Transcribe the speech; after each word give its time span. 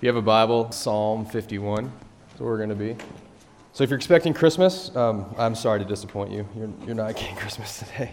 If 0.00 0.04
you 0.04 0.08
have 0.08 0.16
a 0.16 0.22
Bible, 0.22 0.72
Psalm 0.72 1.26
51 1.26 1.84
is 1.84 2.40
where 2.40 2.48
we're 2.48 2.56
going 2.56 2.70
to 2.70 2.74
be. 2.74 2.96
So 3.74 3.84
if 3.84 3.90
you're 3.90 3.98
expecting 3.98 4.32
Christmas, 4.32 4.96
um, 4.96 5.26
I'm 5.36 5.54
sorry 5.54 5.78
to 5.78 5.84
disappoint 5.84 6.30
you. 6.30 6.48
You're, 6.56 6.70
you're 6.86 6.94
not 6.94 7.16
getting 7.16 7.36
Christmas 7.36 7.80
today. 7.80 8.10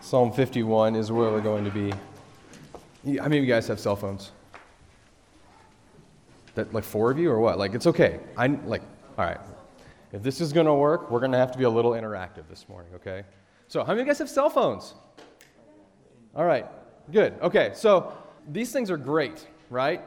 Psalm 0.00 0.32
51 0.32 0.96
is 0.96 1.12
where 1.12 1.30
we're 1.30 1.42
going 1.42 1.62
to 1.66 1.70
be. 1.70 1.92
Many 3.04 3.18
of 3.18 3.44
you 3.44 3.44
guys 3.44 3.68
have 3.68 3.78
cell 3.78 3.96
phones? 3.96 4.32
That 6.54 6.72
like 6.72 6.84
four 6.84 7.10
of 7.10 7.18
you 7.18 7.30
or 7.30 7.38
what? 7.38 7.58
Like 7.58 7.74
it's 7.74 7.86
okay. 7.86 8.20
I 8.34 8.46
like 8.46 8.80
all 9.18 9.26
right. 9.26 9.40
If 10.10 10.22
this 10.22 10.40
is 10.40 10.54
going 10.54 10.68
to 10.68 10.72
work, 10.72 11.10
we're 11.10 11.20
going 11.20 11.32
to 11.32 11.38
have 11.38 11.52
to 11.52 11.58
be 11.58 11.64
a 11.64 11.70
little 11.70 11.90
interactive 11.90 12.48
this 12.48 12.66
morning, 12.70 12.94
okay? 12.94 13.24
So, 13.68 13.80
how 13.80 13.88
many 13.88 14.00
of 14.00 14.06
you 14.06 14.10
guys 14.10 14.20
have 14.20 14.30
cell 14.30 14.48
phones? 14.48 14.94
All 16.34 16.46
right. 16.46 16.64
Good. 17.12 17.34
Okay. 17.42 17.72
So, 17.74 18.16
these 18.48 18.72
things 18.72 18.90
are 18.90 18.96
great 18.96 19.46
right? 19.70 20.02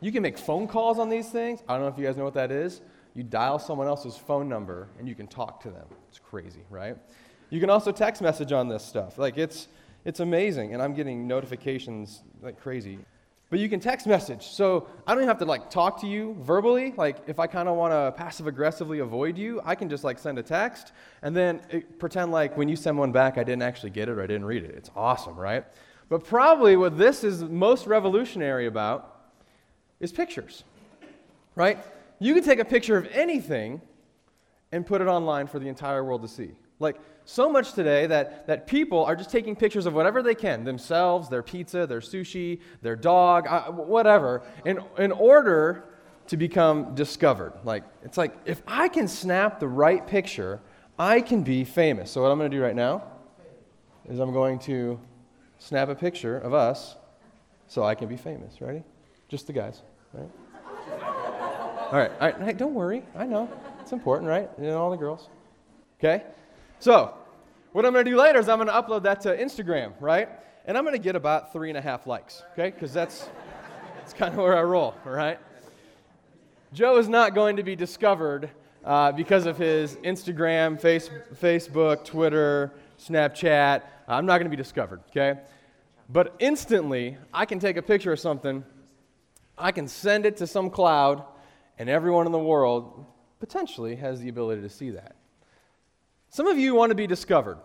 You 0.00 0.12
can 0.12 0.22
make 0.22 0.36
phone 0.36 0.66
calls 0.66 0.98
on 0.98 1.08
these 1.08 1.30
things. 1.30 1.62
I 1.68 1.74
don't 1.74 1.82
know 1.82 1.88
if 1.88 1.98
you 1.98 2.04
guys 2.04 2.16
know 2.16 2.24
what 2.24 2.34
that 2.34 2.50
is. 2.50 2.80
You 3.14 3.22
dial 3.22 3.58
someone 3.58 3.86
else's 3.86 4.16
phone 4.16 4.48
number 4.48 4.88
and 4.98 5.08
you 5.08 5.14
can 5.14 5.26
talk 5.26 5.62
to 5.62 5.70
them. 5.70 5.86
It's 6.08 6.18
crazy, 6.18 6.64
right? 6.68 6.96
You 7.50 7.60
can 7.60 7.70
also 7.70 7.92
text 7.92 8.20
message 8.20 8.52
on 8.52 8.68
this 8.68 8.84
stuff. 8.84 9.18
Like 9.18 9.38
it's 9.38 9.68
it's 10.04 10.20
amazing 10.20 10.74
and 10.74 10.82
I'm 10.82 10.94
getting 10.94 11.26
notifications 11.26 12.22
like 12.42 12.60
crazy. 12.60 12.98
But 13.50 13.60
you 13.60 13.68
can 13.68 13.78
text 13.78 14.06
message. 14.06 14.48
So 14.48 14.88
I 15.06 15.14
don't 15.14 15.28
have 15.28 15.38
to 15.38 15.44
like 15.44 15.70
talk 15.70 16.00
to 16.00 16.08
you 16.08 16.36
verbally. 16.40 16.92
Like 16.96 17.18
if 17.28 17.38
I 17.38 17.46
kind 17.46 17.68
of 17.68 17.76
want 17.76 17.92
to 17.92 18.12
passive 18.20 18.48
aggressively 18.48 18.98
avoid 18.98 19.38
you, 19.38 19.60
I 19.64 19.76
can 19.76 19.88
just 19.88 20.02
like 20.02 20.18
send 20.18 20.38
a 20.38 20.42
text 20.42 20.92
and 21.22 21.36
then 21.36 21.60
it, 21.70 21.98
pretend 22.00 22.32
like 22.32 22.56
when 22.56 22.68
you 22.68 22.74
send 22.74 22.98
one 22.98 23.12
back 23.12 23.38
I 23.38 23.44
didn't 23.44 23.62
actually 23.62 23.90
get 23.90 24.08
it 24.08 24.12
or 24.12 24.22
I 24.22 24.26
didn't 24.26 24.46
read 24.46 24.64
it. 24.64 24.74
It's 24.74 24.90
awesome, 24.96 25.36
right? 25.36 25.64
But 26.08 26.24
probably 26.24 26.76
what 26.76 26.98
this 26.98 27.24
is 27.24 27.42
most 27.42 27.86
revolutionary 27.86 28.66
about 28.66 29.30
is 30.00 30.12
pictures, 30.12 30.64
right? 31.54 31.78
You 32.18 32.34
can 32.34 32.44
take 32.44 32.58
a 32.58 32.64
picture 32.64 32.96
of 32.96 33.06
anything 33.12 33.80
and 34.72 34.86
put 34.86 35.00
it 35.00 35.06
online 35.06 35.46
for 35.46 35.58
the 35.58 35.68
entire 35.68 36.04
world 36.04 36.22
to 36.22 36.28
see. 36.28 36.50
Like, 36.78 36.96
so 37.24 37.48
much 37.48 37.72
today 37.72 38.06
that, 38.06 38.46
that 38.46 38.66
people 38.66 39.04
are 39.04 39.16
just 39.16 39.30
taking 39.30 39.56
pictures 39.56 39.86
of 39.86 39.94
whatever 39.94 40.22
they 40.22 40.34
can 40.34 40.64
themselves, 40.64 41.28
their 41.28 41.42
pizza, 41.42 41.86
their 41.86 42.00
sushi, 42.00 42.60
their 42.82 42.96
dog, 42.96 43.46
uh, 43.46 43.70
whatever 43.70 44.42
in, 44.64 44.80
in 44.98 45.12
order 45.12 45.84
to 46.26 46.36
become 46.36 46.94
discovered. 46.94 47.52
Like, 47.64 47.84
it's 48.02 48.18
like 48.18 48.36
if 48.44 48.62
I 48.66 48.88
can 48.88 49.08
snap 49.08 49.60
the 49.60 49.68
right 49.68 50.06
picture, 50.06 50.60
I 50.98 51.20
can 51.20 51.42
be 51.42 51.64
famous. 51.64 52.10
So, 52.10 52.22
what 52.22 52.30
I'm 52.30 52.38
going 52.38 52.50
to 52.50 52.56
do 52.56 52.62
right 52.62 52.76
now 52.76 53.04
is 54.08 54.18
I'm 54.18 54.32
going 54.32 54.58
to 54.60 55.00
snap 55.64 55.88
a 55.88 55.94
picture 55.94 56.36
of 56.36 56.52
us 56.52 56.94
so 57.68 57.82
I 57.82 57.94
can 57.94 58.06
be 58.06 58.16
famous. 58.16 58.60
Ready? 58.60 58.84
Just 59.28 59.46
the 59.46 59.52
guys, 59.52 59.80
right? 60.12 60.28
all 61.90 61.98
right, 61.98 62.10
all 62.20 62.30
right, 62.38 62.56
don't 62.56 62.74
worry. 62.74 63.02
I 63.16 63.24
know. 63.24 63.48
It's 63.80 63.92
important, 63.92 64.28
right? 64.28 64.50
And 64.58 64.70
all 64.70 64.90
the 64.90 64.96
girls. 64.96 65.28
Okay? 65.98 66.24
So, 66.80 67.14
what 67.72 67.86
I'm 67.86 67.92
going 67.92 68.04
to 68.04 68.10
do 68.10 68.16
later 68.16 68.38
is 68.38 68.48
I'm 68.48 68.58
going 68.58 68.68
to 68.68 68.74
upload 68.74 69.04
that 69.04 69.22
to 69.22 69.36
Instagram, 69.36 69.94
right? 70.00 70.28
And 70.66 70.76
I'm 70.76 70.84
going 70.84 70.94
to 70.94 71.02
get 71.02 71.16
about 71.16 71.52
three 71.52 71.70
and 71.70 71.78
a 71.78 71.80
half 71.80 72.06
likes, 72.06 72.42
okay? 72.52 72.70
Because 72.70 72.92
that's, 72.92 73.28
that's 73.96 74.12
kind 74.12 74.34
of 74.34 74.40
where 74.40 74.56
I 74.56 74.62
roll, 74.62 74.94
all 75.06 75.12
right? 75.12 75.38
Joe 76.74 76.98
is 76.98 77.08
not 77.08 77.34
going 77.34 77.56
to 77.56 77.62
be 77.62 77.74
discovered 77.74 78.50
uh, 78.84 79.12
because 79.12 79.46
of 79.46 79.56
his 79.56 79.96
Instagram, 79.96 80.78
face, 80.78 81.08
Facebook, 81.40 82.04
Twitter, 82.04 82.72
Snapchat. 82.98 83.82
I'm 84.06 84.26
not 84.26 84.38
going 84.38 84.46
to 84.46 84.50
be 84.50 84.56
discovered, 84.56 85.00
okay? 85.10 85.40
But 86.08 86.34
instantly, 86.38 87.16
I 87.32 87.46
can 87.46 87.58
take 87.58 87.76
a 87.76 87.82
picture 87.82 88.12
of 88.12 88.20
something, 88.20 88.64
I 89.56 89.72
can 89.72 89.88
send 89.88 90.26
it 90.26 90.36
to 90.38 90.46
some 90.46 90.70
cloud, 90.70 91.24
and 91.78 91.88
everyone 91.88 92.26
in 92.26 92.32
the 92.32 92.38
world 92.38 93.06
potentially 93.40 93.96
has 93.96 94.20
the 94.20 94.28
ability 94.28 94.62
to 94.62 94.68
see 94.68 94.90
that. 94.90 95.16
Some 96.28 96.46
of 96.46 96.58
you 96.58 96.74
want 96.74 96.90
to 96.90 96.96
be 96.96 97.06
discovered. 97.06 97.58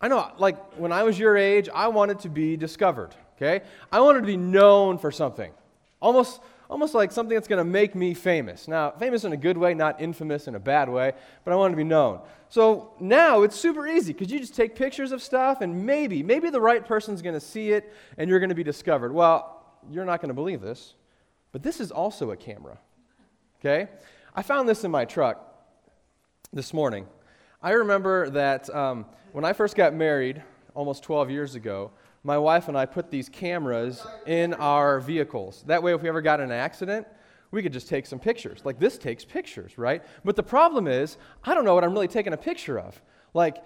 I 0.00 0.08
know, 0.08 0.30
like 0.38 0.74
when 0.74 0.92
I 0.92 1.02
was 1.02 1.18
your 1.18 1.36
age, 1.36 1.68
I 1.74 1.88
wanted 1.88 2.20
to 2.20 2.28
be 2.28 2.56
discovered, 2.56 3.14
okay? 3.36 3.64
I 3.90 4.00
wanted 4.00 4.20
to 4.20 4.26
be 4.26 4.36
known 4.36 4.98
for 4.98 5.10
something. 5.10 5.52
Almost 6.00 6.40
almost 6.68 6.94
like 6.94 7.12
something 7.12 7.34
that's 7.34 7.48
going 7.48 7.58
to 7.58 7.64
make 7.64 7.94
me 7.94 8.14
famous. 8.14 8.68
Now, 8.68 8.90
famous 8.90 9.24
in 9.24 9.32
a 9.32 9.36
good 9.36 9.56
way, 9.56 9.74
not 9.74 10.00
infamous 10.00 10.48
in 10.48 10.54
a 10.54 10.58
bad 10.58 10.88
way, 10.88 11.12
but 11.44 11.52
I 11.52 11.56
want 11.56 11.72
to 11.72 11.76
be 11.76 11.84
known. 11.84 12.20
So 12.48 12.92
now 13.00 13.42
it's 13.42 13.56
super 13.56 13.86
easy 13.86 14.12
because 14.12 14.30
you 14.30 14.38
just 14.38 14.54
take 14.54 14.74
pictures 14.74 15.12
of 15.12 15.22
stuff 15.22 15.60
and 15.60 15.84
maybe, 15.86 16.22
maybe 16.22 16.50
the 16.50 16.60
right 16.60 16.84
person's 16.84 17.22
going 17.22 17.34
to 17.34 17.40
see 17.40 17.72
it 17.72 17.92
and 18.18 18.28
you're 18.30 18.40
going 18.40 18.50
to 18.50 18.54
be 18.54 18.64
discovered. 18.64 19.12
Well, 19.12 19.64
you're 19.90 20.04
not 20.04 20.20
going 20.20 20.28
to 20.28 20.34
believe 20.34 20.60
this, 20.60 20.94
but 21.52 21.62
this 21.62 21.80
is 21.80 21.90
also 21.90 22.30
a 22.30 22.36
camera. 22.36 22.78
Okay? 23.60 23.88
I 24.34 24.42
found 24.42 24.68
this 24.68 24.84
in 24.84 24.90
my 24.90 25.04
truck 25.04 25.42
this 26.52 26.72
morning. 26.72 27.06
I 27.62 27.72
remember 27.72 28.30
that 28.30 28.72
um, 28.74 29.06
when 29.32 29.44
I 29.44 29.52
first 29.52 29.76
got 29.76 29.94
married 29.94 30.42
almost 30.74 31.02
12 31.02 31.30
years 31.30 31.54
ago, 31.54 31.90
my 32.26 32.36
wife 32.36 32.66
and 32.66 32.76
I 32.76 32.86
put 32.86 33.08
these 33.08 33.28
cameras 33.28 34.04
in 34.26 34.52
our 34.54 34.98
vehicles. 34.98 35.62
That 35.68 35.80
way, 35.80 35.94
if 35.94 36.02
we 36.02 36.08
ever 36.08 36.20
got 36.20 36.40
in 36.40 36.46
an 36.46 36.58
accident, 36.58 37.06
we 37.52 37.62
could 37.62 37.72
just 37.72 37.88
take 37.88 38.04
some 38.04 38.18
pictures. 38.18 38.62
Like 38.64 38.80
this 38.80 38.98
takes 38.98 39.24
pictures, 39.24 39.78
right? 39.78 40.02
But 40.24 40.34
the 40.34 40.42
problem 40.42 40.88
is, 40.88 41.18
I 41.44 41.54
don't 41.54 41.64
know 41.64 41.72
what 41.72 41.84
I'm 41.84 41.92
really 41.92 42.08
taking 42.08 42.32
a 42.32 42.36
picture 42.36 42.80
of. 42.80 43.00
Like, 43.32 43.58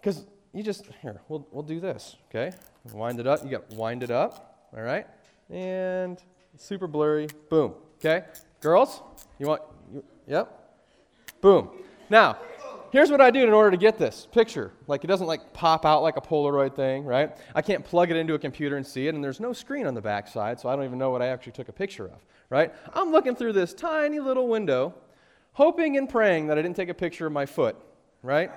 because 0.00 0.26
you 0.52 0.64
just, 0.64 0.88
here, 1.00 1.20
we'll, 1.28 1.46
we'll 1.52 1.62
do 1.62 1.78
this, 1.78 2.16
okay? 2.28 2.52
Wind 2.92 3.20
it 3.20 3.28
up. 3.28 3.44
You 3.44 3.50
got 3.50 3.70
wind 3.70 4.02
it 4.02 4.10
up, 4.10 4.68
all 4.76 4.82
right? 4.82 5.06
And 5.48 6.20
super 6.56 6.88
blurry, 6.88 7.28
boom, 7.50 7.74
okay? 7.98 8.24
Girls, 8.60 9.00
you 9.38 9.46
want, 9.46 9.62
you, 9.94 10.02
yep, 10.26 10.74
boom. 11.40 11.70
Now, 12.08 12.36
here's 12.90 13.10
what 13.10 13.20
I 13.20 13.30
do 13.30 13.42
in 13.42 13.52
order 13.52 13.70
to 13.70 13.76
get 13.76 13.98
this 13.98 14.26
picture. 14.30 14.72
Like 14.86 15.04
it 15.04 15.06
doesn't 15.06 15.26
like 15.26 15.52
pop 15.52 15.84
out 15.84 16.02
like 16.02 16.16
a 16.16 16.20
Polaroid 16.20 16.74
thing, 16.74 17.04
right? 17.04 17.36
I 17.54 17.62
can't 17.62 17.84
plug 17.84 18.10
it 18.10 18.16
into 18.16 18.34
a 18.34 18.38
computer 18.38 18.76
and 18.76 18.86
see 18.86 19.06
it, 19.06 19.14
and 19.14 19.22
there's 19.22 19.40
no 19.40 19.52
screen 19.52 19.86
on 19.86 19.94
the 19.94 20.00
back 20.00 20.28
side, 20.28 20.60
so 20.60 20.68
I 20.68 20.76
don't 20.76 20.84
even 20.84 20.98
know 20.98 21.10
what 21.10 21.22
I 21.22 21.28
actually 21.28 21.52
took 21.52 21.68
a 21.68 21.72
picture 21.72 22.06
of, 22.06 22.24
right? 22.48 22.72
I'm 22.92 23.12
looking 23.12 23.34
through 23.34 23.54
this 23.54 23.74
tiny 23.74 24.20
little 24.20 24.48
window, 24.48 24.94
hoping 25.52 25.96
and 25.96 26.08
praying 26.08 26.48
that 26.48 26.58
I 26.58 26.62
didn't 26.62 26.76
take 26.76 26.88
a 26.88 26.94
picture 26.94 27.26
of 27.26 27.32
my 27.32 27.46
foot, 27.46 27.76
right? 28.22 28.50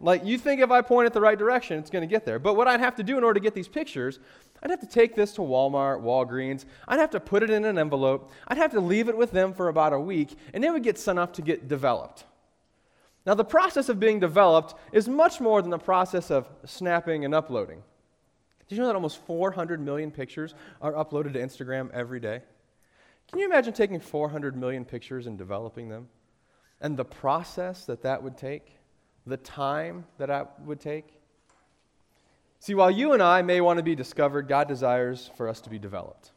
Like 0.00 0.24
you 0.24 0.38
think 0.38 0.60
if 0.60 0.70
I 0.70 0.80
point 0.80 1.06
it 1.06 1.12
the 1.12 1.20
right 1.20 1.38
direction, 1.38 1.78
it's 1.78 1.90
going 1.90 2.02
to 2.02 2.12
get 2.12 2.24
there. 2.24 2.38
But 2.38 2.54
what 2.54 2.68
I'd 2.68 2.80
have 2.80 2.94
to 2.96 3.02
do 3.02 3.18
in 3.18 3.24
order 3.24 3.40
to 3.40 3.42
get 3.42 3.54
these 3.54 3.66
pictures, 3.68 4.20
I'd 4.62 4.70
have 4.70 4.80
to 4.80 4.86
take 4.86 5.14
this 5.14 5.32
to 5.32 5.40
Walmart, 5.40 6.02
Walgreens. 6.02 6.64
I'd 6.86 7.00
have 7.00 7.10
to 7.10 7.20
put 7.20 7.42
it 7.42 7.50
in 7.50 7.64
an 7.64 7.78
envelope. 7.78 8.30
I'd 8.46 8.58
have 8.58 8.70
to 8.72 8.80
leave 8.80 9.08
it 9.08 9.16
with 9.16 9.32
them 9.32 9.52
for 9.52 9.68
about 9.68 9.92
a 9.92 9.98
week, 9.98 10.36
and 10.54 10.64
it 10.64 10.72
would 10.72 10.84
get 10.84 10.98
sent 10.98 11.18
off 11.18 11.32
to 11.32 11.42
get 11.42 11.68
developed. 11.68 12.24
Now, 13.28 13.34
the 13.34 13.44
process 13.44 13.90
of 13.90 14.00
being 14.00 14.20
developed 14.20 14.72
is 14.90 15.06
much 15.06 15.38
more 15.38 15.60
than 15.60 15.70
the 15.70 15.76
process 15.76 16.30
of 16.30 16.48
snapping 16.64 17.26
and 17.26 17.34
uploading. 17.34 17.82
Did 18.66 18.76
you 18.76 18.80
know 18.80 18.86
that 18.86 18.94
almost 18.94 19.18
400 19.26 19.82
million 19.82 20.10
pictures 20.10 20.54
are 20.80 20.94
uploaded 20.94 21.34
to 21.34 21.38
Instagram 21.38 21.90
every 21.92 22.20
day? 22.20 22.40
Can 23.28 23.38
you 23.38 23.44
imagine 23.44 23.74
taking 23.74 24.00
400 24.00 24.56
million 24.56 24.82
pictures 24.86 25.26
and 25.26 25.36
developing 25.36 25.90
them? 25.90 26.08
And 26.80 26.96
the 26.96 27.04
process 27.04 27.84
that 27.84 28.00
that 28.00 28.22
would 28.22 28.38
take? 28.38 28.78
The 29.26 29.36
time 29.36 30.06
that 30.16 30.28
that 30.28 30.62
would 30.64 30.80
take? 30.80 31.12
See, 32.60 32.74
while 32.74 32.90
you 32.90 33.12
and 33.12 33.22
I 33.22 33.42
may 33.42 33.60
want 33.60 33.76
to 33.76 33.82
be 33.82 33.94
discovered, 33.94 34.48
God 34.48 34.68
desires 34.68 35.30
for 35.36 35.50
us 35.50 35.60
to 35.60 35.68
be 35.68 35.78
developed. 35.78 36.32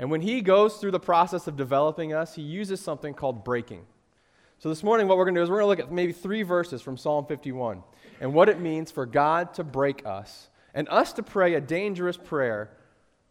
And 0.00 0.10
when 0.10 0.22
He 0.22 0.40
goes 0.40 0.74
through 0.78 0.90
the 0.90 0.98
process 0.98 1.46
of 1.46 1.56
developing 1.56 2.12
us, 2.12 2.34
He 2.34 2.42
uses 2.42 2.80
something 2.80 3.14
called 3.14 3.44
breaking. 3.44 3.86
So, 4.58 4.68
this 4.68 4.82
morning, 4.82 5.08
what 5.08 5.18
we're 5.18 5.24
going 5.24 5.34
to 5.34 5.40
do 5.40 5.42
is 5.42 5.50
we're 5.50 5.60
going 5.60 5.76
to 5.76 5.82
look 5.82 5.88
at 5.88 5.92
maybe 5.92 6.12
three 6.12 6.42
verses 6.42 6.80
from 6.80 6.96
Psalm 6.96 7.26
51 7.26 7.82
and 8.20 8.32
what 8.32 8.48
it 8.48 8.60
means 8.60 8.90
for 8.90 9.04
God 9.04 9.52
to 9.54 9.64
break 9.64 10.06
us 10.06 10.48
and 10.74 10.88
us 10.88 11.12
to 11.14 11.22
pray 11.22 11.54
a 11.54 11.60
dangerous 11.60 12.16
prayer 12.16 12.70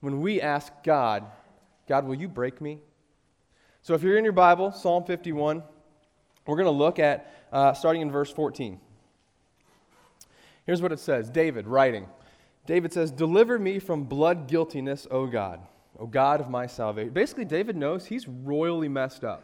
when 0.02 0.22
we 0.22 0.42
ask 0.42 0.72
God, 0.84 1.26
God, 1.88 2.06
will 2.06 2.16
you 2.16 2.28
break 2.28 2.62
me? 2.62 2.80
So, 3.82 3.94
if 3.94 4.04
you're 4.04 4.18
in 4.18 4.24
your 4.24 4.34
Bible, 4.34 4.72
Psalm 4.72 5.06
51, 5.06 5.64
we're 6.46 6.56
going 6.56 6.66
to 6.66 6.72
look 6.72 7.00
at 7.00 7.48
uh, 7.52 7.74
starting 7.74 8.02
in 8.02 8.12
verse 8.12 8.32
14. 8.32 8.80
Here's 10.66 10.82
what 10.82 10.92
it 10.92 11.00
says 11.00 11.30
David 11.30 11.68
writing. 11.68 12.08
David 12.66 12.94
says, 12.94 13.12
Deliver 13.12 13.60
me 13.60 13.80
from 13.80 14.04
blood 14.04 14.48
guiltiness, 14.48 15.08
O 15.12 15.28
God, 15.28 15.60
O 16.00 16.06
God 16.06 16.40
of 16.40 16.50
my 16.50 16.68
salvation. 16.68 17.12
Basically, 17.12 17.46
David 17.46 17.76
knows 17.76 18.06
he's 18.06 18.28
royally 18.28 18.88
messed 18.88 19.24
up. 19.24 19.44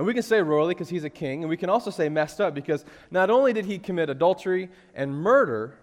And 0.00 0.06
we 0.06 0.14
can 0.14 0.22
say 0.22 0.40
royally 0.40 0.72
because 0.72 0.88
he's 0.88 1.04
a 1.04 1.10
king, 1.10 1.42
and 1.42 1.50
we 1.50 1.58
can 1.58 1.68
also 1.68 1.90
say 1.90 2.08
messed 2.08 2.40
up 2.40 2.54
because 2.54 2.86
not 3.10 3.28
only 3.28 3.52
did 3.52 3.66
he 3.66 3.78
commit 3.78 4.08
adultery 4.08 4.70
and 4.94 5.14
murder, 5.14 5.74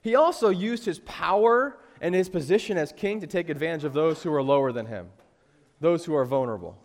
he 0.00 0.14
also 0.14 0.50
used 0.50 0.84
his 0.84 1.00
power 1.00 1.76
and 2.00 2.14
his 2.14 2.28
position 2.28 2.78
as 2.78 2.92
king 2.92 3.20
to 3.20 3.26
take 3.26 3.48
advantage 3.48 3.82
of 3.82 3.92
those 3.92 4.22
who 4.22 4.32
are 4.32 4.44
lower 4.44 4.70
than 4.70 4.86
him, 4.86 5.08
those 5.80 6.04
who 6.04 6.14
are 6.14 6.24
vulnerable. 6.24 6.78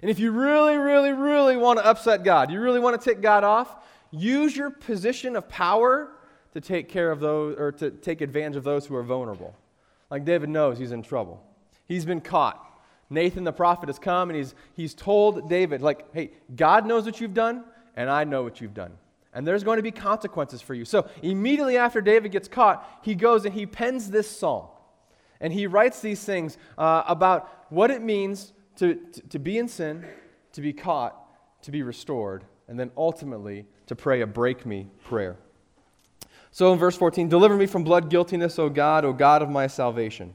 And 0.00 0.08
if 0.08 0.20
you 0.20 0.30
really, 0.30 0.76
really, 0.76 1.10
really 1.10 1.56
want 1.56 1.80
to 1.80 1.84
upset 1.84 2.22
God, 2.22 2.52
you 2.52 2.60
really 2.60 2.78
want 2.78 2.96
to 3.02 3.04
tick 3.04 3.20
God 3.20 3.42
off, 3.42 3.84
use 4.12 4.56
your 4.56 4.70
position 4.70 5.34
of 5.34 5.48
power 5.48 6.12
to 6.54 6.60
take 6.60 6.88
care 6.88 7.10
of 7.10 7.18
those 7.18 7.58
or 7.58 7.72
to 7.72 7.90
take 7.90 8.20
advantage 8.20 8.56
of 8.56 8.62
those 8.62 8.86
who 8.86 8.94
are 8.94 9.02
vulnerable. 9.02 9.52
Like 10.12 10.24
David 10.24 10.50
knows 10.50 10.78
he's 10.78 10.92
in 10.92 11.02
trouble. 11.02 11.42
He's 11.88 12.04
been 12.04 12.20
caught. 12.20 12.62
Nathan 13.08 13.44
the 13.44 13.52
prophet 13.52 13.88
has 13.88 13.98
come 13.98 14.30
and 14.30 14.36
he's, 14.36 14.54
he's 14.74 14.94
told 14.94 15.48
David, 15.48 15.82
like, 15.82 16.12
hey, 16.12 16.32
God 16.54 16.86
knows 16.86 17.04
what 17.04 17.20
you've 17.20 17.34
done, 17.34 17.64
and 17.96 18.10
I 18.10 18.24
know 18.24 18.42
what 18.42 18.60
you've 18.60 18.74
done. 18.74 18.92
And 19.32 19.46
there's 19.46 19.64
going 19.64 19.76
to 19.76 19.82
be 19.82 19.90
consequences 19.90 20.62
for 20.62 20.74
you. 20.74 20.84
So 20.84 21.08
immediately 21.22 21.76
after 21.76 22.00
David 22.00 22.32
gets 22.32 22.48
caught, 22.48 22.88
he 23.02 23.14
goes 23.14 23.44
and 23.44 23.54
he 23.54 23.66
pens 23.66 24.10
this 24.10 24.28
psalm. 24.28 24.66
And 25.40 25.52
he 25.52 25.66
writes 25.66 26.00
these 26.00 26.24
things 26.24 26.56
uh, 26.78 27.02
about 27.06 27.66
what 27.68 27.90
it 27.90 28.00
means 28.00 28.54
to, 28.76 28.94
to, 28.94 29.20
to 29.28 29.38
be 29.38 29.58
in 29.58 29.68
sin, 29.68 30.06
to 30.52 30.62
be 30.62 30.72
caught, 30.72 31.14
to 31.62 31.70
be 31.70 31.82
restored, 31.82 32.44
and 32.66 32.80
then 32.80 32.90
ultimately 32.96 33.66
to 33.86 33.94
pray 33.94 34.22
a 34.22 34.26
break 34.26 34.64
me 34.64 34.88
prayer. 35.04 35.36
So 36.50 36.72
in 36.72 36.78
verse 36.78 36.96
14, 36.96 37.28
deliver 37.28 37.56
me 37.56 37.66
from 37.66 37.84
blood 37.84 38.08
guiltiness, 38.08 38.58
O 38.58 38.70
God, 38.70 39.04
O 39.04 39.12
God 39.12 39.42
of 39.42 39.50
my 39.50 39.66
salvation 39.66 40.34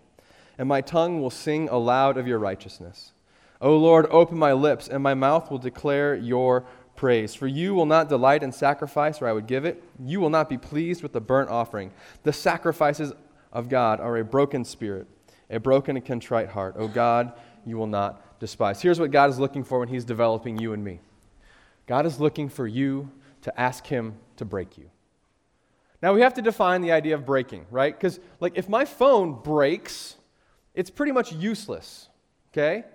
and 0.57 0.67
my 0.67 0.81
tongue 0.81 1.21
will 1.21 1.29
sing 1.29 1.69
aloud 1.69 2.17
of 2.17 2.27
your 2.27 2.39
righteousness. 2.39 3.13
O 3.61 3.77
Lord, 3.77 4.07
open 4.09 4.37
my 4.37 4.53
lips, 4.53 4.87
and 4.87 5.03
my 5.03 5.13
mouth 5.13 5.51
will 5.51 5.59
declare 5.59 6.15
your 6.15 6.65
praise. 6.95 7.35
For 7.35 7.47
you 7.47 7.73
will 7.73 7.85
not 7.85 8.09
delight 8.09 8.43
in 8.43 8.51
sacrifice, 8.51 9.21
or 9.21 9.27
I 9.27 9.33
would 9.33 9.47
give 9.47 9.65
it. 9.65 9.83
You 10.03 10.19
will 10.19 10.29
not 10.29 10.49
be 10.49 10.57
pleased 10.57 11.03
with 11.03 11.13
the 11.13 11.21
burnt 11.21 11.49
offering. 11.49 11.91
The 12.23 12.33
sacrifices 12.33 13.13
of 13.51 13.69
God 13.69 13.99
are 13.99 14.17
a 14.17 14.23
broken 14.23 14.65
spirit, 14.65 15.07
a 15.49 15.59
broken 15.59 15.95
and 15.95 16.05
contrite 16.05 16.49
heart. 16.49 16.75
O 16.77 16.87
God, 16.87 17.33
you 17.65 17.77
will 17.77 17.87
not 17.87 18.39
despise. 18.39 18.81
Here's 18.81 18.99
what 18.99 19.11
God 19.11 19.29
is 19.29 19.39
looking 19.39 19.63
for 19.63 19.79
when 19.79 19.87
He's 19.87 20.05
developing 20.05 20.57
you 20.57 20.73
and 20.73 20.83
me 20.83 20.99
God 21.87 22.05
is 22.05 22.19
looking 22.19 22.49
for 22.49 22.67
you 22.67 23.11
to 23.43 23.59
ask 23.59 23.85
Him 23.87 24.15
to 24.37 24.45
break 24.45 24.77
you. 24.77 24.89
Now, 26.01 26.13
we 26.13 26.21
have 26.21 26.33
to 26.35 26.41
define 26.41 26.81
the 26.81 26.91
idea 26.91 27.13
of 27.13 27.25
breaking, 27.27 27.67
right? 27.69 27.95
Because, 27.95 28.19
like, 28.39 28.53
if 28.55 28.67
my 28.67 28.85
phone 28.85 29.33
breaks, 29.33 30.15
it's 30.73 30.89
pretty 30.89 31.11
much 31.11 31.31
useless. 31.31 32.07
Okay? 32.51 32.85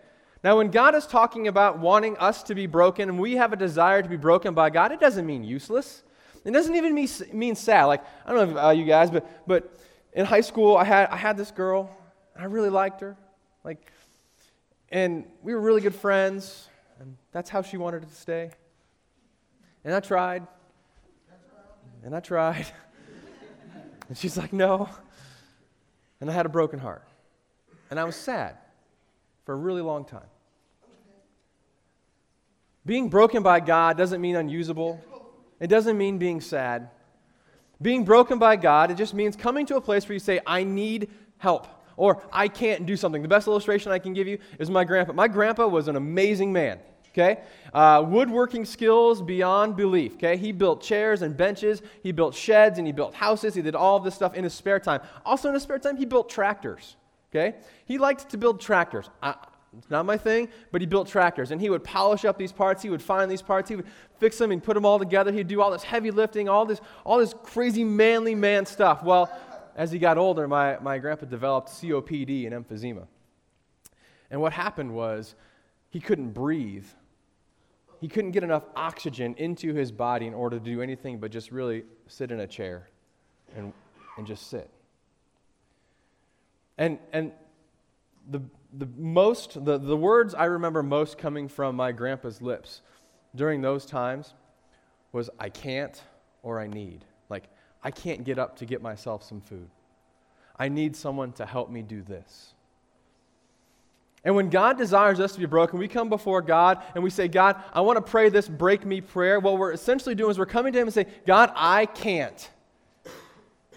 Now, 0.45 0.59
when 0.59 0.71
God 0.71 0.95
is 0.95 1.07
talking 1.07 1.49
about 1.49 1.79
wanting 1.79 2.17
us 2.19 2.43
to 2.45 2.55
be 2.55 2.67
broken 2.67 3.09
and 3.09 3.19
we 3.19 3.37
have 3.37 3.53
a 3.53 3.57
desire 3.57 4.03
to 4.03 4.09
be 4.09 4.17
broken 4.17 4.55
by 4.55 4.71
God, 4.71 4.93
it 4.93 5.01
doesn't 5.01 5.27
mean 5.27 5.45
useless. 5.45 6.03
It 6.45 6.53
doesn't 6.53 6.77
even 6.77 6.95
mean, 6.95 7.09
mean 7.33 7.57
sad. 7.57 7.87
Like, 7.87 8.05
I 8.25 8.33
don't 8.33 8.49
know 8.49 8.57
if, 8.57 8.65
uh, 8.65 8.71
you 8.71 8.85
guys, 8.85 9.11
but, 9.11 9.29
but 9.47 9.77
in 10.13 10.25
high 10.25 10.43
school, 10.43 10.77
I 10.77 10.85
had, 10.85 11.09
I 11.09 11.17
had 11.17 11.37
this 11.37 11.51
girl, 11.51 11.91
and 12.35 12.45
I 12.45 12.47
really 12.47 12.71
liked 12.71 13.01
her. 13.01 13.17
Like, 13.65 13.91
and 14.91 15.25
we 15.43 15.55
were 15.55 15.61
really 15.61 15.81
good 15.81 15.95
friends, 15.95 16.69
and 17.01 17.17
that's 17.33 17.51
how 17.51 17.63
she 17.63 17.77
wanted 17.77 18.09
to 18.09 18.15
stay. 18.15 18.53
And 19.85 19.93
I 19.95 20.01
tried, 20.01 20.47
and 22.05 22.15
I 22.15 22.21
tried. 22.21 22.67
and 24.09 24.17
she's 24.17 24.37
like, 24.37 24.53
no. 24.53 24.89
And 26.21 26.31
I 26.31 26.33
had 26.33 26.47
a 26.47 26.51
broken 26.51 26.79
heart. 26.79 27.03
And 27.91 28.01
I 28.01 28.05
was 28.05 28.17
sad 28.17 28.57
for 29.45 29.53
a 29.53 29.57
really 29.57 29.83
long 29.83 30.05
time. 30.05 30.27
Being 32.85 33.09
broken 33.09 33.43
by 33.43 33.61
God 33.61 33.97
doesn't 33.97 34.21
mean 34.21 34.37
unusable, 34.37 35.01
it 35.59 35.67
doesn't 35.69 35.99
mean 35.99 36.19
being 36.19 36.41
sad. 36.41 36.91
Being 37.83 38.05
broken 38.05 38.39
by 38.39 38.57
God, 38.57 38.91
it 38.91 38.95
just 38.97 39.13
means 39.13 39.37
coming 39.37 39.67
to 39.67 39.77
a 39.77 39.81
place 39.81 40.09
where 40.09 40.15
you 40.15 40.21
say, 40.21 40.41
I 40.47 40.65
need 40.65 41.11
help, 41.39 41.67
or 41.97 42.23
I 42.33 42.49
can't 42.49 42.87
do 42.87 42.97
something. 42.97 43.23
The 43.23 43.29
best 43.29 43.47
illustration 43.47 43.93
I 43.93 43.99
can 43.99 44.13
give 44.13 44.27
you 44.27 44.39
is 44.59 44.71
my 44.71 44.85
grandpa. 44.85 45.13
My 45.13 45.29
grandpa 45.29 45.67
was 45.67 45.89
an 45.89 45.97
amazing 45.97 46.53
man 46.53 46.79
okay? 47.17 47.41
Uh, 47.73 48.05
woodworking 48.07 48.65
skills 48.65 49.23
beyond 49.23 49.77
belief, 49.77 50.15
okay? 50.15 50.37
He 50.37 50.53
built 50.53 50.83
chairs 50.83 51.23
and 51.23 51.37
benches, 51.37 51.83
he 52.03 52.13
built 52.13 52.35
sheds, 52.35 52.79
and 52.79 52.87
he 52.87 52.93
built 52.93 53.15
houses. 53.15 53.55
He 53.55 53.63
did 53.63 53.75
all 53.75 53.97
of 53.97 54.05
this 54.05 54.15
stuff 54.15 54.35
in 54.35 54.45
his 54.45 54.55
spare 54.55 54.79
time. 54.79 55.01
Also, 55.25 55.49
in 55.49 55.55
his 55.55 55.63
spare 55.63 55.79
time, 55.79 55.97
he 55.97 56.05
built 56.05 56.29
tractors, 56.29 56.97
okay? 57.31 57.57
He 57.85 57.99
liked 57.99 58.29
to 58.31 58.39
build 58.39 58.61
tractors. 58.61 59.11
I, 59.23 59.35
it's 59.77 59.91
not 59.91 60.07
my 60.07 60.17
thing, 60.17 60.49
but 60.73 60.81
he 60.81 60.87
built 60.87 61.09
tractors. 61.09 61.51
And 61.51 61.61
he 61.61 61.71
would 61.71 61.85
polish 61.85 62.25
up 62.25 62.39
these 62.39 62.53
parts. 62.53 62.83
He 62.83 62.91
would 62.91 63.03
find 63.03 63.31
these 63.31 63.43
parts. 63.43 63.69
He 63.69 63.77
would 63.77 63.87
fix 64.19 64.39
them 64.39 64.51
and 64.51 64.63
put 64.63 64.75
them 64.75 64.87
all 64.87 64.99
together. 64.99 65.33
He'd 65.33 65.49
do 65.49 65.61
all 65.61 65.71
this 65.71 65.83
heavy 65.83 66.11
lifting, 66.11 66.49
all 66.49 66.65
this, 66.65 66.81
all 67.05 67.19
this 67.19 67.35
crazy 67.43 67.85
manly 67.85 68.35
man 68.35 68.65
stuff. 68.65 69.03
Well, 69.03 69.31
as 69.77 69.93
he 69.93 69.99
got 69.99 70.17
older, 70.17 70.49
my, 70.49 70.79
my 70.81 70.99
grandpa 70.99 71.27
developed 71.27 71.69
COPD 71.69 72.51
and 72.51 72.65
emphysema. 72.65 73.07
And 74.31 74.41
what 74.41 74.53
happened 74.53 74.95
was 74.95 75.35
he 75.91 76.01
couldn't 76.01 76.31
breathe. 76.31 76.87
He 78.01 78.09
couldn't 78.09 78.31
get 78.31 78.43
enough 78.43 78.65
oxygen 78.75 79.35
into 79.37 79.75
his 79.75 79.93
body 79.93 80.27
in 80.27 80.35
order 80.35 80.59
to 80.59 80.65
do 80.65 80.81
anything 80.81 81.19
but 81.19 81.31
just 81.31 81.53
really 81.53 81.85
sit 82.09 82.31
in 82.31 82.41
a 82.41 82.47
chair 82.47 82.89
and, 83.55 83.73
and 84.17 84.27
just 84.27 84.49
sit. 84.49 84.71
And, 86.79 86.99
and 87.13 87.33
the, 88.29 88.43
the 88.73 88.89
most, 88.97 89.65
the, 89.65 89.79
the 89.79 89.97
words 89.97 90.35
I 90.35 90.45
remember 90.45 90.83
most 90.83 91.19
coming 91.19 91.49
from 91.49 91.77
my 91.77 91.93
grandpa's 91.93 92.43
lips 92.43 92.83
during 93.35 93.63
those 93.63 93.87
times 93.87 94.35
was, 95.13 95.31
I 95.39 95.49
can't 95.49 96.01
or 96.43 96.61
I 96.61 96.67
need. 96.67 97.05
Like, 97.29 97.45
I 97.83 97.91
can't 97.91 98.25
get 98.25 98.39
up 98.39 98.59
to 98.59 98.67
get 98.67 98.83
myself 98.83 99.23
some 99.23 99.41
food. 99.41 99.69
I 100.59 100.69
need 100.69 100.97
someone 100.97 101.33
to 101.33 101.47
help 101.47 101.71
me 101.71 101.83
do 101.83 102.03
this. 102.03 102.55
And 104.25 104.35
when 104.35 104.51
God 104.51 104.77
desires 104.77 105.21
us 105.21 105.33
to 105.35 105.39
be 105.39 105.47
broken, 105.47 105.79
we 105.79 105.87
come 105.87 106.09
before 106.09 106.43
God 106.43 106.83
and 106.95 107.05
we 107.05 107.11
say, 107.11 107.29
God, 107.29 107.63
I 107.73 107.83
want 107.83 107.97
to 107.97 108.03
pray 108.03 108.29
this 108.29 108.49
break 108.49 108.85
me 108.85 109.01
prayer. 109.01 109.39
What 109.39 109.57
we're 109.57 109.73
essentially 109.73 110.17
doing 110.17 110.33
is 110.33 110.39
we're 110.39 110.47
coming 110.47 110.73
to 110.73 110.81
Him 110.81 110.89
and 110.89 110.95
saying, 110.95 111.07
God, 111.25 111.53
I 111.55 111.87
can't. 111.87 112.51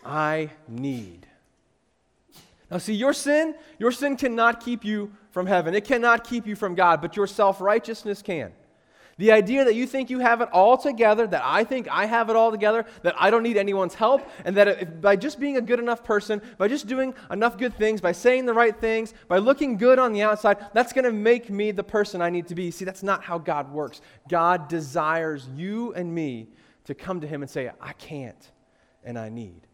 I 0.03 0.49
need. 0.67 1.27
Now, 2.71 2.77
see, 2.77 2.93
your 2.93 3.13
sin, 3.13 3.55
your 3.79 3.91
sin 3.91 4.15
cannot 4.15 4.63
keep 4.63 4.85
you 4.85 5.11
from 5.31 5.47
heaven. 5.47 5.73
It 5.73 5.85
cannot 5.85 6.23
keep 6.23 6.45
you 6.45 6.55
from 6.55 6.75
God, 6.75 7.01
but 7.01 7.15
your 7.15 7.27
self 7.27 7.61
righteousness 7.61 8.21
can. 8.21 8.51
The 9.17 9.33
idea 9.33 9.65
that 9.65 9.75
you 9.75 9.85
think 9.85 10.09
you 10.09 10.19
have 10.19 10.39
it 10.39 10.47
all 10.53 10.77
together, 10.77 11.27
that 11.27 11.41
I 11.43 11.65
think 11.65 11.89
I 11.89 12.05
have 12.05 12.29
it 12.29 12.37
all 12.37 12.51
together, 12.51 12.85
that 13.01 13.15
I 13.19 13.29
don't 13.29 13.43
need 13.43 13.57
anyone's 13.57 13.93
help, 13.93 14.25
and 14.45 14.55
that 14.55 14.67
if, 14.69 15.01
by 15.01 15.17
just 15.17 15.41
being 15.41 15.57
a 15.57 15.61
good 15.61 15.79
enough 15.79 16.05
person, 16.05 16.41
by 16.57 16.69
just 16.69 16.87
doing 16.87 17.13
enough 17.29 17.57
good 17.57 17.75
things, 17.75 17.99
by 17.99 18.13
saying 18.13 18.45
the 18.45 18.53
right 18.53 18.79
things, 18.79 19.13
by 19.27 19.39
looking 19.39 19.75
good 19.75 19.99
on 19.99 20.13
the 20.13 20.21
outside, 20.21 20.65
that's 20.73 20.93
going 20.93 21.03
to 21.03 21.11
make 21.11 21.49
me 21.49 21.71
the 21.71 21.83
person 21.83 22.21
I 22.21 22.29
need 22.29 22.47
to 22.47 22.55
be. 22.55 22.71
See, 22.71 22.85
that's 22.85 23.03
not 23.03 23.21
how 23.21 23.37
God 23.37 23.73
works. 23.73 23.99
God 24.29 24.69
desires 24.69 25.49
you 25.53 25.93
and 25.95 26.15
me 26.15 26.47
to 26.85 26.95
come 26.95 27.19
to 27.19 27.27
Him 27.27 27.41
and 27.41 27.51
say, 27.51 27.71
I 27.81 27.91
can't 27.93 28.51
and 29.03 29.19
I 29.19 29.27
need. 29.27 29.67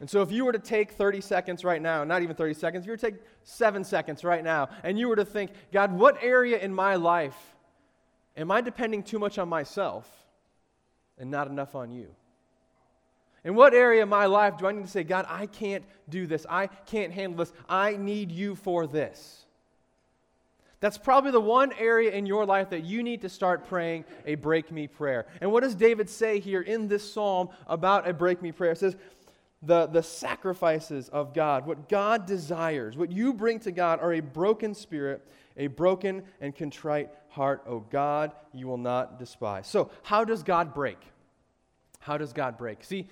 And 0.00 0.08
so, 0.08 0.22
if 0.22 0.30
you 0.30 0.44
were 0.44 0.52
to 0.52 0.58
take 0.58 0.92
30 0.92 1.20
seconds 1.20 1.64
right 1.64 1.82
now, 1.82 2.04
not 2.04 2.22
even 2.22 2.36
30 2.36 2.54
seconds, 2.54 2.82
if 2.82 2.86
you 2.86 2.92
were 2.92 2.96
to 2.96 3.10
take 3.10 3.20
seven 3.42 3.82
seconds 3.82 4.22
right 4.22 4.44
now, 4.44 4.68
and 4.84 4.98
you 4.98 5.08
were 5.08 5.16
to 5.16 5.24
think, 5.24 5.50
God, 5.72 5.92
what 5.92 6.22
area 6.22 6.58
in 6.58 6.72
my 6.72 6.94
life 6.96 7.36
am 8.36 8.50
I 8.50 8.60
depending 8.60 9.02
too 9.02 9.18
much 9.18 9.38
on 9.38 9.48
myself 9.48 10.08
and 11.18 11.30
not 11.30 11.48
enough 11.48 11.74
on 11.74 11.90
you? 11.90 12.08
In 13.44 13.54
what 13.54 13.74
area 13.74 14.02
of 14.02 14.08
my 14.08 14.26
life 14.26 14.58
do 14.58 14.66
I 14.66 14.72
need 14.72 14.84
to 14.84 14.90
say, 14.90 15.04
God, 15.04 15.26
I 15.28 15.46
can't 15.46 15.84
do 16.08 16.26
this. 16.26 16.44
I 16.48 16.66
can't 16.66 17.12
handle 17.12 17.38
this. 17.38 17.52
I 17.68 17.96
need 17.96 18.30
you 18.30 18.54
for 18.54 18.86
this. 18.86 19.46
That's 20.80 20.98
probably 20.98 21.32
the 21.32 21.40
one 21.40 21.72
area 21.72 22.12
in 22.12 22.24
your 22.24 22.46
life 22.46 22.70
that 22.70 22.84
you 22.84 23.02
need 23.02 23.22
to 23.22 23.28
start 23.28 23.66
praying 23.66 24.04
a 24.26 24.36
break 24.36 24.70
me 24.70 24.86
prayer. 24.86 25.26
And 25.40 25.50
what 25.50 25.64
does 25.64 25.74
David 25.74 26.08
say 26.08 26.38
here 26.38 26.60
in 26.60 26.86
this 26.86 27.12
psalm 27.12 27.48
about 27.66 28.08
a 28.08 28.12
break 28.12 28.40
me 28.42 28.52
prayer? 28.52 28.72
It 28.72 28.78
says, 28.78 28.96
the, 29.62 29.86
the 29.86 30.02
sacrifices 30.02 31.08
of 31.08 31.34
God, 31.34 31.66
what 31.66 31.88
God 31.88 32.26
desires, 32.26 32.96
what 32.96 33.10
you 33.10 33.32
bring 33.32 33.58
to 33.60 33.72
God 33.72 34.00
are 34.00 34.12
a 34.12 34.20
broken 34.20 34.74
spirit, 34.74 35.26
a 35.56 35.66
broken 35.66 36.22
and 36.40 36.54
contrite 36.54 37.10
heart. 37.28 37.64
Oh 37.66 37.80
God, 37.90 38.32
you 38.52 38.68
will 38.68 38.78
not 38.78 39.18
despise. 39.18 39.66
So, 39.66 39.90
how 40.02 40.24
does 40.24 40.42
God 40.42 40.74
break? 40.74 40.98
How 41.98 42.16
does 42.16 42.32
God 42.32 42.56
break? 42.56 42.84
See, 42.84 43.08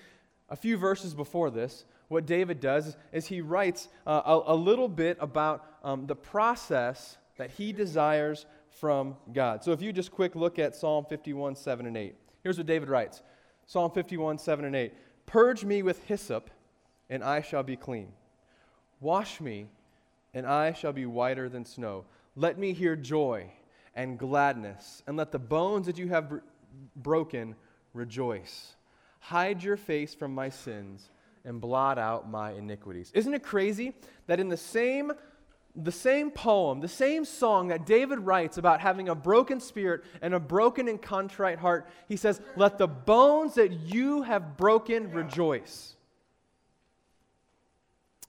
a 0.48 0.56
few 0.56 0.76
verses 0.76 1.14
before 1.14 1.50
this, 1.50 1.84
what 2.08 2.26
David 2.26 2.60
does 2.60 2.86
is, 2.86 2.96
is 3.12 3.26
he 3.26 3.40
writes 3.40 3.88
uh, 4.06 4.22
a, 4.24 4.52
a, 4.52 4.54
little 4.54 4.88
bit 4.88 5.18
about 5.20 5.64
um, 5.82 6.06
the 6.06 6.14
process 6.14 7.16
that 7.36 7.50
he 7.50 7.72
desires 7.72 8.46
from 8.70 9.16
God. 9.32 9.64
So, 9.64 9.72
if 9.72 9.82
you 9.82 9.92
just 9.92 10.12
quick 10.12 10.36
look 10.36 10.60
at 10.60 10.76
Psalm 10.76 11.06
51, 11.08 11.56
7 11.56 11.86
and 11.86 11.96
8, 11.96 12.14
here's 12.44 12.58
what 12.58 12.68
David 12.68 12.88
writes 12.88 13.22
Psalm 13.66 13.90
51, 13.90 14.38
7 14.38 14.64
and 14.64 14.76
8. 14.76 14.94
Purge 15.26 15.64
me 15.64 15.82
with 15.82 16.04
hyssop, 16.04 16.50
and 17.10 17.22
I 17.22 17.40
shall 17.42 17.62
be 17.62 17.76
clean. 17.76 18.12
Wash 19.00 19.40
me, 19.40 19.66
and 20.32 20.46
I 20.46 20.72
shall 20.72 20.92
be 20.92 21.06
whiter 21.06 21.48
than 21.48 21.64
snow. 21.64 22.04
Let 22.34 22.58
me 22.58 22.72
hear 22.72 22.96
joy 22.96 23.50
and 23.94 24.18
gladness, 24.18 25.02
and 25.06 25.16
let 25.16 25.32
the 25.32 25.38
bones 25.38 25.86
that 25.86 25.98
you 25.98 26.08
have 26.08 26.28
br- 26.28 26.36
broken 26.94 27.56
rejoice. 27.92 28.76
Hide 29.20 29.62
your 29.62 29.76
face 29.76 30.14
from 30.14 30.34
my 30.34 30.48
sins 30.48 31.10
and 31.44 31.60
blot 31.60 31.98
out 31.98 32.30
my 32.30 32.52
iniquities. 32.52 33.10
Isn't 33.14 33.34
it 33.34 33.42
crazy 33.42 33.94
that 34.26 34.38
in 34.38 34.48
the 34.48 34.56
same 34.56 35.12
the 35.76 35.92
same 35.92 36.30
poem, 36.30 36.80
the 36.80 36.88
same 36.88 37.24
song 37.24 37.68
that 37.68 37.84
David 37.84 38.20
writes 38.20 38.56
about 38.56 38.80
having 38.80 39.08
a 39.08 39.14
broken 39.14 39.60
spirit 39.60 40.02
and 40.22 40.32
a 40.34 40.40
broken 40.40 40.88
and 40.88 41.00
contrite 41.00 41.58
heart, 41.58 41.86
he 42.08 42.16
says, 42.16 42.40
Let 42.56 42.78
the 42.78 42.88
bones 42.88 43.54
that 43.54 43.72
you 43.72 44.22
have 44.22 44.56
broken 44.56 45.12
rejoice. 45.12 45.96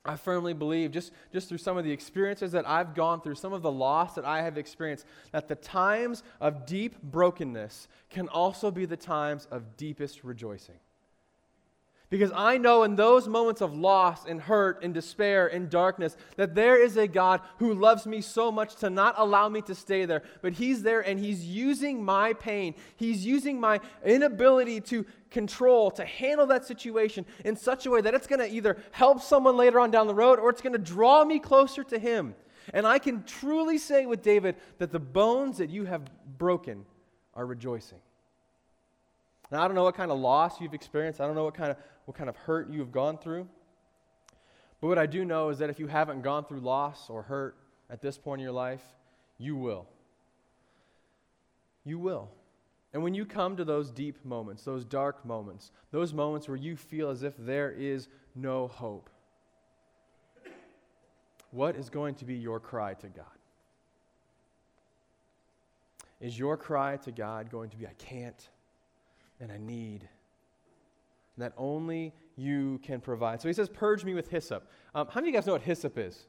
I 0.03 0.15
firmly 0.15 0.53
believe, 0.53 0.91
just, 0.91 1.11
just 1.33 1.49
through 1.49 1.57
some 1.57 1.77
of 1.77 1.83
the 1.83 1.91
experiences 1.91 2.53
that 2.53 2.67
I've 2.67 2.95
gone 2.95 3.19
through, 3.21 3.35
some 3.35 3.51
of 3.51 3.61
the 3.61 3.71
loss 3.71 4.15
that 4.15 4.25
I 4.25 4.41
have 4.41 4.57
experienced, 4.57 5.05
that 5.31 5.47
the 5.47 5.55
times 5.55 6.23
of 6.39 6.65
deep 6.65 7.01
brokenness 7.01 7.87
can 8.09 8.29
also 8.29 8.71
be 8.71 8.85
the 8.85 8.97
times 8.97 9.47
of 9.51 9.75
deepest 9.75 10.23
rejoicing. 10.23 10.79
Because 12.09 12.31
I 12.33 12.57
know 12.57 12.83
in 12.83 12.95
those 12.95 13.27
moments 13.27 13.59
of 13.59 13.75
loss 13.75 14.25
and 14.25 14.39
hurt 14.39 14.81
and 14.81 14.93
despair 14.93 15.47
and 15.47 15.69
darkness 15.69 16.15
that 16.37 16.55
there 16.55 16.81
is 16.81 16.95
a 16.95 17.05
God 17.05 17.41
who 17.59 17.73
loves 17.73 18.05
me 18.05 18.21
so 18.21 18.49
much 18.49 18.75
to 18.77 18.89
not 18.89 19.15
allow 19.17 19.49
me 19.49 19.61
to 19.63 19.75
stay 19.75 20.05
there, 20.05 20.23
but 20.41 20.53
He's 20.53 20.83
there 20.83 21.01
and 21.01 21.19
He's 21.19 21.43
using 21.43 22.01
my 22.01 22.31
pain. 22.31 22.75
He's 22.95 23.25
using 23.25 23.59
my 23.59 23.81
inability 24.05 24.79
to 24.81 25.05
control, 25.31 25.91
to 25.91 26.05
handle 26.05 26.47
that 26.47 26.65
situation 26.65 27.25
in 27.43 27.57
such 27.57 27.85
a 27.85 27.91
way 27.91 27.99
that 27.99 28.13
it's 28.13 28.27
going 28.27 28.39
to 28.39 28.49
either 28.49 28.77
help 28.91 29.21
someone 29.21 29.57
later 29.57 29.77
on 29.77 29.91
down 29.91 30.07
the 30.07 30.15
road 30.15 30.39
or 30.39 30.49
it's 30.49 30.61
going 30.61 30.73
to 30.73 30.79
draw 30.79 31.25
me 31.25 31.39
closer 31.39 31.83
to 31.83 31.99
Him. 31.99 32.35
And 32.73 32.87
I 32.87 32.99
can 32.99 33.23
truly 33.23 33.77
say 33.77 34.05
with 34.05 34.21
David 34.21 34.55
that 34.77 34.93
the 34.93 34.99
bones 34.99 35.57
that 35.57 35.69
you 35.69 35.83
have 35.83 36.09
broken 36.37 36.85
are 37.33 37.45
rejoicing. 37.45 37.99
Now, 39.51 39.63
I 39.63 39.67
don't 39.67 39.75
know 39.75 39.83
what 39.83 39.95
kind 39.95 40.11
of 40.11 40.19
loss 40.19 40.59
you've 40.59 40.73
experienced. 40.73 41.21
I 41.21 41.25
don't 41.25 41.35
know 41.35 41.45
what 41.45 41.55
kind 41.55 41.71
of, 41.71 41.77
what 42.05 42.17
kind 42.17 42.29
of 42.29 42.35
hurt 42.35 42.69
you 42.69 42.79
have 42.79 42.91
gone 42.91 43.17
through. 43.17 43.47
But 44.81 44.87
what 44.87 44.97
I 44.97 45.05
do 45.05 45.25
know 45.25 45.49
is 45.49 45.57
that 45.59 45.69
if 45.69 45.79
you 45.79 45.87
haven't 45.87 46.21
gone 46.21 46.45
through 46.45 46.59
loss 46.59 47.09
or 47.09 47.23
hurt 47.23 47.55
at 47.89 48.01
this 48.01 48.17
point 48.17 48.41
in 48.41 48.43
your 48.43 48.53
life, 48.53 48.83
you 49.37 49.55
will. 49.55 49.87
You 51.83 51.97
will. 51.97 52.29
And 52.93 53.03
when 53.03 53.13
you 53.13 53.25
come 53.25 53.55
to 53.57 53.65
those 53.65 53.91
deep 53.91 54.23
moments, 54.25 54.63
those 54.63 54.83
dark 54.83 55.25
moments, 55.25 55.71
those 55.91 56.13
moments 56.13 56.47
where 56.47 56.57
you 56.57 56.75
feel 56.75 57.09
as 57.09 57.23
if 57.23 57.33
there 57.37 57.71
is 57.71 58.07
no 58.35 58.67
hope, 58.67 59.09
what 61.51 61.75
is 61.75 61.89
going 61.89 62.15
to 62.15 62.25
be 62.25 62.35
your 62.35 62.59
cry 62.59 62.93
to 62.95 63.07
God? 63.07 63.25
Is 66.19 66.37
your 66.37 66.57
cry 66.57 66.97
to 66.97 67.11
God 67.11 67.49
going 67.49 67.69
to 67.69 67.77
be, 67.77 67.85
I 67.85 67.93
can't? 67.97 68.49
And 69.39 69.51
a 69.51 69.59
need 69.59 70.07
that 71.37 71.53
only 71.57 72.13
you 72.35 72.79
can 72.83 72.99
provide. 72.99 73.41
So 73.41 73.47
he 73.47 73.53
says, 73.53 73.69
Purge 73.69 74.03
me 74.03 74.13
with 74.13 74.29
hyssop. 74.29 74.69
Um, 74.95 75.07
how 75.07 75.19
many 75.19 75.29
of 75.29 75.33
you 75.33 75.39
guys 75.39 75.47
know 75.47 75.53
what 75.53 75.61
hyssop 75.61 75.97
is? 75.97 76.25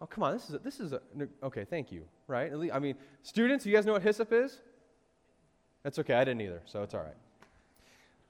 Oh, 0.00 0.06
come 0.06 0.24
on. 0.24 0.32
This 0.32 0.48
is 0.48 0.54
a, 0.54 0.58
this 0.58 0.80
is 0.80 0.92
a, 0.92 1.00
okay, 1.44 1.64
thank 1.64 1.92
you, 1.92 2.04
right? 2.26 2.52
I 2.72 2.78
mean, 2.78 2.96
students, 3.22 3.64
you 3.64 3.72
guys 3.72 3.86
know 3.86 3.92
what 3.92 4.02
hyssop 4.02 4.32
is? 4.32 4.60
That's 5.84 5.98
okay. 6.00 6.14
I 6.14 6.24
didn't 6.24 6.40
either, 6.40 6.62
so 6.64 6.82
it's 6.82 6.94
all 6.94 7.02
right. 7.02 7.14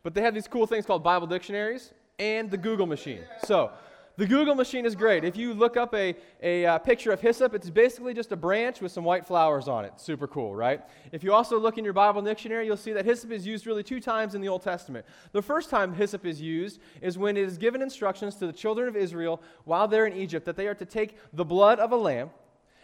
But 0.03 0.15
they 0.15 0.23
have 0.23 0.35
these 0.35 0.49
cool 0.49 0.67
things 0.67 0.85
called 0.85 1.03
Bible 1.03 1.27
dictionaries 1.27 1.93
and 2.19 2.51
the 2.51 2.57
Google 2.57 2.87
machine. 2.87 3.21
So 3.45 3.71
the 4.17 4.27
Google 4.27 4.55
machine 4.55 4.85
is 4.85 4.95
great. 4.95 5.25
If 5.25 5.37
you 5.37 5.55
look 5.55 5.77
up 5.77 5.95
a, 5.95 6.15
a 6.43 6.67
uh, 6.67 6.79
picture 6.79 7.13
of 7.13 7.21
hyssop, 7.21 7.55
it's 7.55 7.71
basically 7.71 8.13
just 8.13 8.31
a 8.33 8.37
branch 8.37 8.81
with 8.81 8.93
some 8.93 9.05
white 9.05 9.27
flowers 9.27 9.69
on 9.69 9.85
it. 9.85 9.99
Super 9.99 10.27
cool, 10.27 10.55
right? 10.55 10.83
If 11.13 11.25
you 11.25 11.33
also 11.33 11.59
look 11.59 11.79
in 11.79 11.85
your 11.85 11.95
Bible 11.95 12.21
dictionary, 12.21 12.67
you'll 12.67 12.77
see 12.77 12.93
that 12.93 13.07
hyssop 13.07 13.31
is 13.31 13.47
used 13.47 13.67
really 13.67 13.83
two 13.83 14.01
times 14.01 14.35
in 14.35 14.43
the 14.43 14.49
Old 14.49 14.63
Testament. 14.63 15.07
The 15.33 15.43
first 15.43 15.71
time 15.71 15.95
hyssop 15.95 16.27
is 16.27 16.41
used 16.41 16.81
is 17.01 17.17
when 17.17 17.37
it 17.37 17.45
is 17.45 17.57
given 17.57 17.81
instructions 17.81 18.35
to 18.37 18.47
the 18.47 18.53
children 18.53 18.87
of 18.89 18.97
Israel 18.97 19.41
while 19.65 19.89
they're 19.89 20.07
in 20.07 20.17
Egypt 20.17 20.45
that 20.47 20.57
they 20.57 20.67
are 20.67 20.75
to 20.75 20.85
take 20.85 21.17
the 21.33 21.45
blood 21.45 21.79
of 21.79 21.93
a 21.93 21.97
lamb 21.97 22.31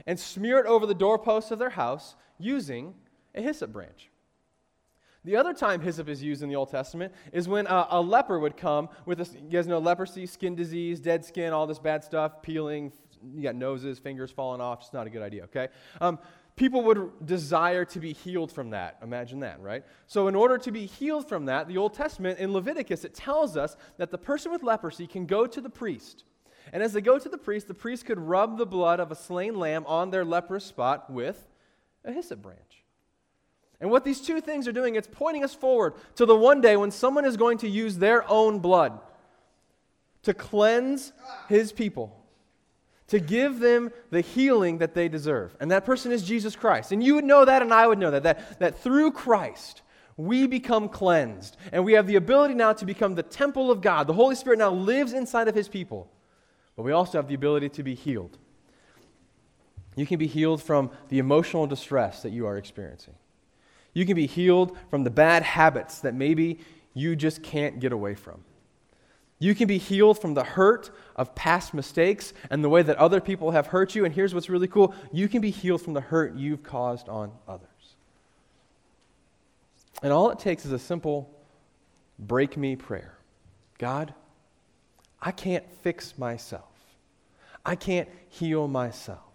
and 0.06 0.18
smear 0.18 0.58
it 0.58 0.66
over 0.66 0.86
the 0.86 0.94
doorposts 0.94 1.50
of 1.50 1.58
their 1.58 1.70
house 1.70 2.16
using 2.38 2.94
a 3.34 3.42
hyssop 3.42 3.72
branch. 3.72 4.10
The 5.24 5.36
other 5.36 5.52
time 5.52 5.80
hyssop 5.80 6.08
is 6.08 6.22
used 6.22 6.42
in 6.42 6.48
the 6.48 6.56
Old 6.56 6.70
Testament 6.70 7.12
is 7.32 7.48
when 7.48 7.66
a, 7.66 7.86
a 7.90 8.00
leper 8.00 8.38
would 8.38 8.56
come 8.56 8.88
with, 9.04 9.20
a, 9.20 9.26
you 9.38 9.50
guys 9.50 9.66
know, 9.66 9.78
leprosy, 9.78 10.26
skin 10.26 10.54
disease, 10.54 11.00
dead 11.00 11.24
skin, 11.24 11.52
all 11.52 11.66
this 11.66 11.78
bad 11.78 12.04
stuff, 12.04 12.40
peeling, 12.40 12.92
you 13.34 13.42
got 13.42 13.54
noses, 13.54 13.98
fingers 13.98 14.30
falling 14.30 14.60
off. 14.60 14.82
It's 14.82 14.92
not 14.92 15.06
a 15.06 15.10
good 15.10 15.22
idea, 15.22 15.44
okay? 15.44 15.68
Um, 16.00 16.18
people 16.56 16.82
would 16.84 17.26
desire 17.26 17.84
to 17.86 18.00
be 18.00 18.12
healed 18.12 18.52
from 18.52 18.70
that. 18.70 18.98
Imagine 19.02 19.40
that, 19.40 19.60
right? 19.60 19.84
So, 20.06 20.28
in 20.28 20.34
order 20.34 20.58
to 20.58 20.70
be 20.70 20.86
healed 20.86 21.28
from 21.28 21.46
that, 21.46 21.68
the 21.68 21.78
Old 21.78 21.94
Testament 21.94 22.38
in 22.38 22.52
Leviticus, 22.52 23.04
it 23.04 23.14
tells 23.14 23.56
us 23.56 23.76
that 23.96 24.10
the 24.10 24.18
person 24.18 24.52
with 24.52 24.62
leprosy 24.62 25.06
can 25.06 25.26
go 25.26 25.46
to 25.46 25.60
the 25.60 25.70
priest. 25.70 26.24
And 26.72 26.82
as 26.82 26.92
they 26.92 27.00
go 27.00 27.18
to 27.18 27.28
the 27.28 27.38
priest, 27.38 27.68
the 27.68 27.74
priest 27.74 28.04
could 28.04 28.18
rub 28.18 28.58
the 28.58 28.66
blood 28.66 29.00
of 29.00 29.10
a 29.10 29.14
slain 29.14 29.58
lamb 29.58 29.84
on 29.86 30.10
their 30.10 30.24
leprous 30.24 30.64
spot 30.64 31.10
with 31.10 31.48
a 32.04 32.12
hyssop 32.12 32.42
branch. 32.42 32.77
And 33.80 33.90
what 33.90 34.04
these 34.04 34.20
two 34.20 34.40
things 34.40 34.66
are 34.66 34.72
doing, 34.72 34.96
it's 34.96 35.08
pointing 35.10 35.44
us 35.44 35.54
forward 35.54 35.94
to 36.16 36.26
the 36.26 36.36
one 36.36 36.60
day 36.60 36.76
when 36.76 36.90
someone 36.90 37.24
is 37.24 37.36
going 37.36 37.58
to 37.58 37.68
use 37.68 37.98
their 37.98 38.28
own 38.28 38.58
blood 38.58 38.98
to 40.22 40.34
cleanse 40.34 41.12
his 41.48 41.72
people, 41.72 42.20
to 43.06 43.20
give 43.20 43.60
them 43.60 43.92
the 44.10 44.20
healing 44.20 44.78
that 44.78 44.94
they 44.94 45.08
deserve. 45.08 45.56
And 45.60 45.70
that 45.70 45.84
person 45.84 46.10
is 46.10 46.24
Jesus 46.24 46.56
Christ. 46.56 46.90
And 46.90 47.02
you 47.02 47.14
would 47.14 47.24
know 47.24 47.44
that, 47.44 47.62
and 47.62 47.72
I 47.72 47.86
would 47.86 47.98
know 47.98 48.10
that, 48.10 48.24
that, 48.24 48.58
that 48.58 48.78
through 48.80 49.12
Christ, 49.12 49.82
we 50.16 50.48
become 50.48 50.88
cleansed. 50.88 51.56
And 51.70 51.84
we 51.84 51.92
have 51.92 52.08
the 52.08 52.16
ability 52.16 52.54
now 52.54 52.72
to 52.72 52.84
become 52.84 53.14
the 53.14 53.22
temple 53.22 53.70
of 53.70 53.80
God. 53.80 54.08
The 54.08 54.12
Holy 54.12 54.34
Spirit 54.34 54.58
now 54.58 54.70
lives 54.70 55.12
inside 55.12 55.46
of 55.46 55.54
his 55.54 55.68
people. 55.68 56.10
But 56.74 56.82
we 56.82 56.90
also 56.90 57.18
have 57.18 57.28
the 57.28 57.34
ability 57.34 57.68
to 57.70 57.84
be 57.84 57.94
healed. 57.94 58.36
You 59.94 60.06
can 60.06 60.18
be 60.18 60.26
healed 60.26 60.62
from 60.62 60.90
the 61.08 61.20
emotional 61.20 61.66
distress 61.66 62.22
that 62.22 62.30
you 62.30 62.46
are 62.46 62.56
experiencing. 62.56 63.14
You 63.98 64.06
can 64.06 64.14
be 64.14 64.28
healed 64.28 64.78
from 64.90 65.02
the 65.02 65.10
bad 65.10 65.42
habits 65.42 65.98
that 66.02 66.14
maybe 66.14 66.60
you 66.94 67.16
just 67.16 67.42
can't 67.42 67.80
get 67.80 67.90
away 67.90 68.14
from. 68.14 68.44
You 69.40 69.56
can 69.56 69.66
be 69.66 69.78
healed 69.78 70.20
from 70.20 70.34
the 70.34 70.44
hurt 70.44 70.92
of 71.16 71.34
past 71.34 71.74
mistakes 71.74 72.32
and 72.48 72.62
the 72.62 72.68
way 72.68 72.82
that 72.82 72.96
other 72.96 73.20
people 73.20 73.50
have 73.50 73.66
hurt 73.66 73.96
you. 73.96 74.04
And 74.04 74.14
here's 74.14 74.32
what's 74.32 74.48
really 74.48 74.68
cool 74.68 74.94
you 75.10 75.26
can 75.26 75.40
be 75.40 75.50
healed 75.50 75.82
from 75.82 75.94
the 75.94 76.00
hurt 76.00 76.36
you've 76.36 76.62
caused 76.62 77.08
on 77.08 77.32
others. 77.48 77.96
And 80.00 80.12
all 80.12 80.30
it 80.30 80.38
takes 80.38 80.64
is 80.64 80.70
a 80.70 80.78
simple 80.78 81.28
break 82.20 82.56
me 82.56 82.76
prayer 82.76 83.18
God, 83.78 84.14
I 85.20 85.32
can't 85.32 85.68
fix 85.82 86.16
myself, 86.16 86.70
I 87.66 87.74
can't 87.74 88.08
heal 88.28 88.68
myself. 88.68 89.27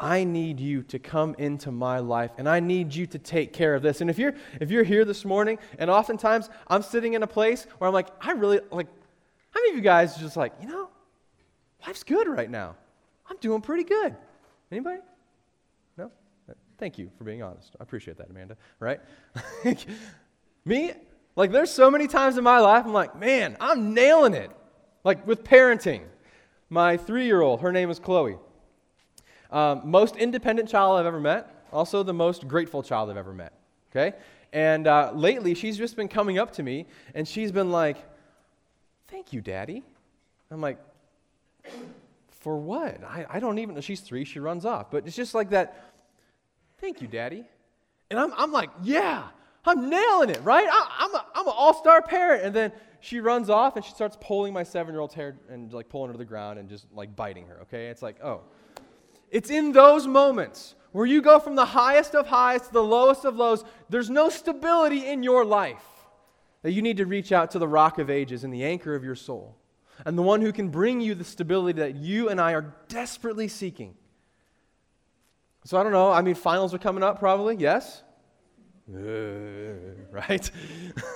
I 0.00 0.22
need 0.22 0.60
you 0.60 0.82
to 0.84 0.98
come 0.98 1.34
into 1.38 1.72
my 1.72 1.98
life 1.98 2.30
and 2.38 2.48
I 2.48 2.60
need 2.60 2.94
you 2.94 3.06
to 3.08 3.18
take 3.18 3.52
care 3.52 3.74
of 3.74 3.82
this. 3.82 4.00
And 4.00 4.08
if 4.08 4.18
you're 4.18 4.34
if 4.60 4.70
you're 4.70 4.84
here 4.84 5.04
this 5.04 5.24
morning 5.24 5.58
and 5.78 5.90
oftentimes 5.90 6.50
I'm 6.68 6.82
sitting 6.82 7.14
in 7.14 7.22
a 7.22 7.26
place 7.26 7.66
where 7.78 7.88
I'm 7.88 7.94
like, 7.94 8.08
I 8.20 8.32
really 8.32 8.60
like 8.70 8.86
how 9.50 9.60
many 9.60 9.70
of 9.70 9.76
you 9.76 9.82
guys 9.82 10.16
just 10.16 10.36
like, 10.36 10.52
you 10.60 10.68
know, 10.68 10.88
life's 11.86 12.04
good 12.04 12.28
right 12.28 12.50
now. 12.50 12.76
I'm 13.28 13.36
doing 13.38 13.60
pretty 13.60 13.84
good. 13.84 14.14
Anybody? 14.70 15.00
No? 15.96 16.12
Thank 16.78 16.96
you 16.98 17.10
for 17.18 17.24
being 17.24 17.42
honest. 17.42 17.74
I 17.80 17.82
appreciate 17.82 18.18
that, 18.18 18.30
Amanda. 18.30 18.56
Right? 18.78 19.00
Me, 20.64 20.92
like 21.34 21.50
there's 21.50 21.70
so 21.70 21.90
many 21.90 22.06
times 22.06 22.38
in 22.38 22.44
my 22.44 22.60
life 22.60 22.84
I'm 22.84 22.92
like, 22.92 23.18
man, 23.18 23.56
I'm 23.58 23.94
nailing 23.94 24.34
it. 24.34 24.50
Like 25.02 25.26
with 25.26 25.42
parenting. 25.42 26.02
My 26.70 26.96
three 26.96 27.24
year 27.24 27.40
old, 27.40 27.62
her 27.62 27.72
name 27.72 27.90
is 27.90 27.98
Chloe. 27.98 28.36
Um, 29.50 29.82
most 29.84 30.16
independent 30.16 30.68
child 30.68 30.98
I've 30.98 31.06
ever 31.06 31.20
met, 31.20 31.64
also 31.72 32.02
the 32.02 32.14
most 32.14 32.46
grateful 32.46 32.82
child 32.82 33.10
I've 33.10 33.16
ever 33.16 33.32
met. 33.32 33.52
Okay? 33.90 34.16
And 34.52 34.86
uh, 34.86 35.12
lately, 35.14 35.54
she's 35.54 35.76
just 35.76 35.96
been 35.96 36.08
coming 36.08 36.38
up 36.38 36.52
to 36.54 36.62
me 36.62 36.86
and 37.14 37.26
she's 37.26 37.52
been 37.52 37.70
like, 37.70 37.96
Thank 39.08 39.32
you, 39.32 39.40
Daddy. 39.40 39.82
I'm 40.50 40.60
like, 40.60 40.78
For 42.40 42.56
what? 42.58 43.02
I, 43.04 43.26
I 43.28 43.40
don't 43.40 43.58
even 43.58 43.74
know. 43.74 43.80
She's 43.80 44.00
three, 44.00 44.24
she 44.24 44.38
runs 44.38 44.64
off. 44.64 44.90
But 44.90 45.06
it's 45.06 45.16
just 45.16 45.34
like 45.34 45.50
that, 45.50 45.92
Thank 46.80 47.00
you, 47.00 47.08
Daddy. 47.08 47.44
And 48.10 48.18
I'm, 48.18 48.32
I'm 48.36 48.52
like, 48.52 48.70
Yeah, 48.82 49.24
I'm 49.64 49.88
nailing 49.90 50.30
it, 50.30 50.40
right? 50.42 50.68
I, 50.70 51.04
am 51.04 51.14
a, 51.14 51.26
I'm 51.34 51.46
an 51.46 51.54
all 51.56 51.74
star 51.74 52.00
parent. 52.02 52.44
And 52.44 52.54
then 52.54 52.72
she 53.00 53.20
runs 53.20 53.50
off 53.50 53.76
and 53.76 53.84
she 53.84 53.92
starts 53.92 54.16
pulling 54.20 54.52
my 54.52 54.62
seven 54.62 54.94
year 54.94 55.00
old's 55.00 55.14
hair 55.14 55.36
and 55.50 55.72
like 55.72 55.88
pulling 55.88 56.08
her 56.08 56.12
to 56.14 56.18
the 56.18 56.24
ground 56.24 56.58
and 56.58 56.68
just 56.68 56.86
like 56.92 57.14
biting 57.14 57.46
her, 57.46 57.60
okay? 57.62 57.88
It's 57.88 58.02
like, 58.02 58.22
oh. 58.22 58.42
It's 59.30 59.50
in 59.50 59.72
those 59.72 60.06
moments 60.06 60.74
where 60.92 61.06
you 61.06 61.20
go 61.22 61.38
from 61.38 61.54
the 61.54 61.66
highest 61.66 62.14
of 62.14 62.26
highs 62.26 62.66
to 62.68 62.72
the 62.72 62.82
lowest 62.82 63.24
of 63.24 63.36
lows. 63.36 63.64
There's 63.88 64.10
no 64.10 64.28
stability 64.28 65.06
in 65.06 65.22
your 65.22 65.44
life 65.44 65.84
that 66.62 66.72
you 66.72 66.82
need 66.82 66.96
to 66.96 67.06
reach 67.06 67.32
out 67.32 67.50
to 67.52 67.58
the 67.58 67.68
rock 67.68 67.98
of 67.98 68.10
ages 68.10 68.44
and 68.44 68.52
the 68.52 68.64
anchor 68.64 68.94
of 68.94 69.04
your 69.04 69.14
soul 69.14 69.56
and 70.04 70.16
the 70.16 70.22
one 70.22 70.40
who 70.40 70.52
can 70.52 70.68
bring 70.68 71.00
you 71.00 71.14
the 71.14 71.24
stability 71.24 71.80
that 71.80 71.96
you 71.96 72.28
and 72.28 72.40
I 72.40 72.52
are 72.52 72.74
desperately 72.88 73.48
seeking. 73.48 73.94
So 75.64 75.78
I 75.78 75.82
don't 75.82 75.92
know. 75.92 76.10
I 76.10 76.22
mean, 76.22 76.34
finals 76.34 76.72
are 76.72 76.78
coming 76.78 77.02
up 77.02 77.18
probably, 77.18 77.56
yes? 77.56 78.02
Uh, 78.90 78.98
right? 80.10 80.50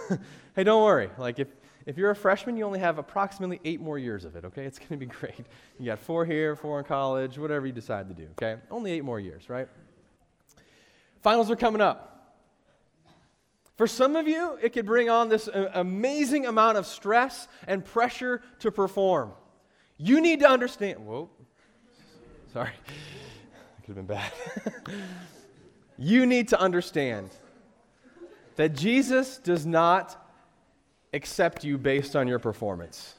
hey, 0.56 0.64
don't 0.64 0.82
worry. 0.82 1.10
Like, 1.16 1.38
if, 1.38 1.48
if 1.86 1.96
you're 1.96 2.10
a 2.10 2.16
freshman, 2.16 2.56
you 2.56 2.64
only 2.64 2.78
have 2.78 2.98
approximately 2.98 3.60
eight 3.64 3.80
more 3.80 3.98
years 3.98 4.24
of 4.24 4.36
it, 4.36 4.44
okay? 4.44 4.64
It's 4.64 4.78
going 4.80 4.88
to 4.88 4.96
be 4.96 5.06
great. 5.06 5.46
You 5.78 5.86
got 5.86 5.98
four 5.98 6.24
here, 6.24 6.56
four 6.56 6.78
in 6.78 6.84
college, 6.84 7.38
whatever 7.38 7.66
you 7.66 7.72
decide 7.72 8.08
to 8.08 8.14
do, 8.14 8.28
okay? 8.32 8.60
Only 8.70 8.92
eight 8.92 9.04
more 9.04 9.20
years, 9.20 9.48
right? 9.48 9.68
Finals 11.22 11.50
are 11.50 11.56
coming 11.56 11.80
up. 11.80 12.12
For 13.76 13.86
some 13.86 14.16
of 14.16 14.28
you, 14.28 14.58
it 14.62 14.72
could 14.72 14.86
bring 14.86 15.08
on 15.08 15.28
this 15.28 15.48
uh, 15.48 15.70
amazing 15.74 16.46
amount 16.46 16.78
of 16.78 16.86
stress 16.86 17.48
and 17.66 17.84
pressure 17.84 18.42
to 18.60 18.70
perform. 18.70 19.32
You 19.96 20.20
need 20.20 20.40
to 20.40 20.48
understand. 20.48 21.06
Whoa. 21.06 21.30
Sorry. 22.52 22.70
That 22.70 23.86
Could 23.86 23.96
have 23.96 24.06
been 24.06 24.16
bad. 24.16 24.32
you 25.98 26.26
need 26.26 26.48
to 26.48 26.60
understand 26.60 27.30
that 28.56 28.74
Jesus 28.74 29.38
does 29.38 29.64
not 29.64 30.21
accept 31.12 31.64
you 31.64 31.78
based 31.78 32.16
on 32.16 32.26
your 32.26 32.38
performance, 32.38 33.14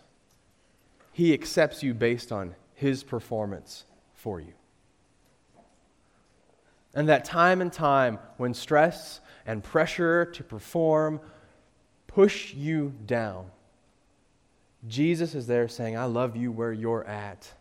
He 1.11 1.33
accepts 1.33 1.83
you 1.83 1.93
based 1.93 2.31
on 2.31 2.55
His 2.73 3.03
performance 3.03 3.85
for 4.13 4.39
you. 4.39 4.53
And 6.95 7.09
that 7.09 7.25
time 7.25 7.61
and 7.61 7.73
time 7.73 8.19
when 8.37 8.53
stress 8.53 9.19
and 9.45 9.63
pressure 9.63 10.25
to 10.25 10.43
perform 10.43 11.19
push 12.07 12.53
you 12.53 12.93
down, 13.05 13.47
Jesus 14.87 15.33
is 15.33 15.47
there 15.47 15.67
saying, 15.67 15.97
I 15.97 16.05
love 16.05 16.35
you 16.35 16.51
where 16.51 16.73
you're 16.73 17.05
at, 17.05 17.51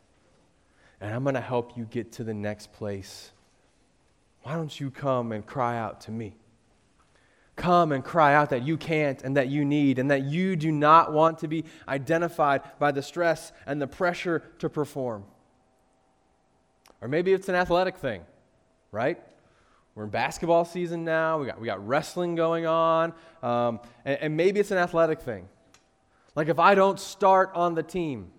and 1.00 1.14
I'm 1.14 1.22
going 1.22 1.34
to 1.34 1.40
help 1.40 1.76
you 1.76 1.84
get 1.84 2.12
to 2.12 2.24
the 2.24 2.34
next 2.34 2.72
place. 2.72 3.30
Why 4.42 4.54
don't 4.54 4.78
you 4.78 4.90
come 4.90 5.32
and 5.32 5.46
cry 5.46 5.78
out 5.78 6.02
to 6.02 6.10
me? 6.10 6.34
Come 7.62 7.92
and 7.92 8.02
cry 8.02 8.34
out 8.34 8.50
that 8.50 8.64
you 8.64 8.76
can't 8.76 9.22
and 9.22 9.36
that 9.36 9.46
you 9.46 9.64
need 9.64 10.00
and 10.00 10.10
that 10.10 10.24
you 10.24 10.56
do 10.56 10.72
not 10.72 11.12
want 11.12 11.38
to 11.38 11.46
be 11.46 11.64
identified 11.86 12.62
by 12.80 12.90
the 12.90 13.02
stress 13.02 13.52
and 13.66 13.80
the 13.80 13.86
pressure 13.86 14.42
to 14.58 14.68
perform. 14.68 15.22
Or 17.00 17.06
maybe 17.06 17.32
it's 17.32 17.48
an 17.48 17.54
athletic 17.54 17.98
thing, 17.98 18.22
right? 18.90 19.22
We're 19.94 20.02
in 20.02 20.10
basketball 20.10 20.64
season 20.64 21.04
now. 21.04 21.38
We 21.38 21.46
got, 21.46 21.60
we 21.60 21.66
got 21.68 21.86
wrestling 21.86 22.34
going 22.34 22.66
on. 22.66 23.12
Um, 23.44 23.78
and, 24.04 24.18
and 24.20 24.36
maybe 24.36 24.58
it's 24.58 24.72
an 24.72 24.78
athletic 24.78 25.20
thing. 25.20 25.48
Like 26.34 26.48
if 26.48 26.58
I 26.58 26.74
don't 26.74 26.98
start 26.98 27.52
on 27.54 27.76
the 27.76 27.84
team, 27.84 28.32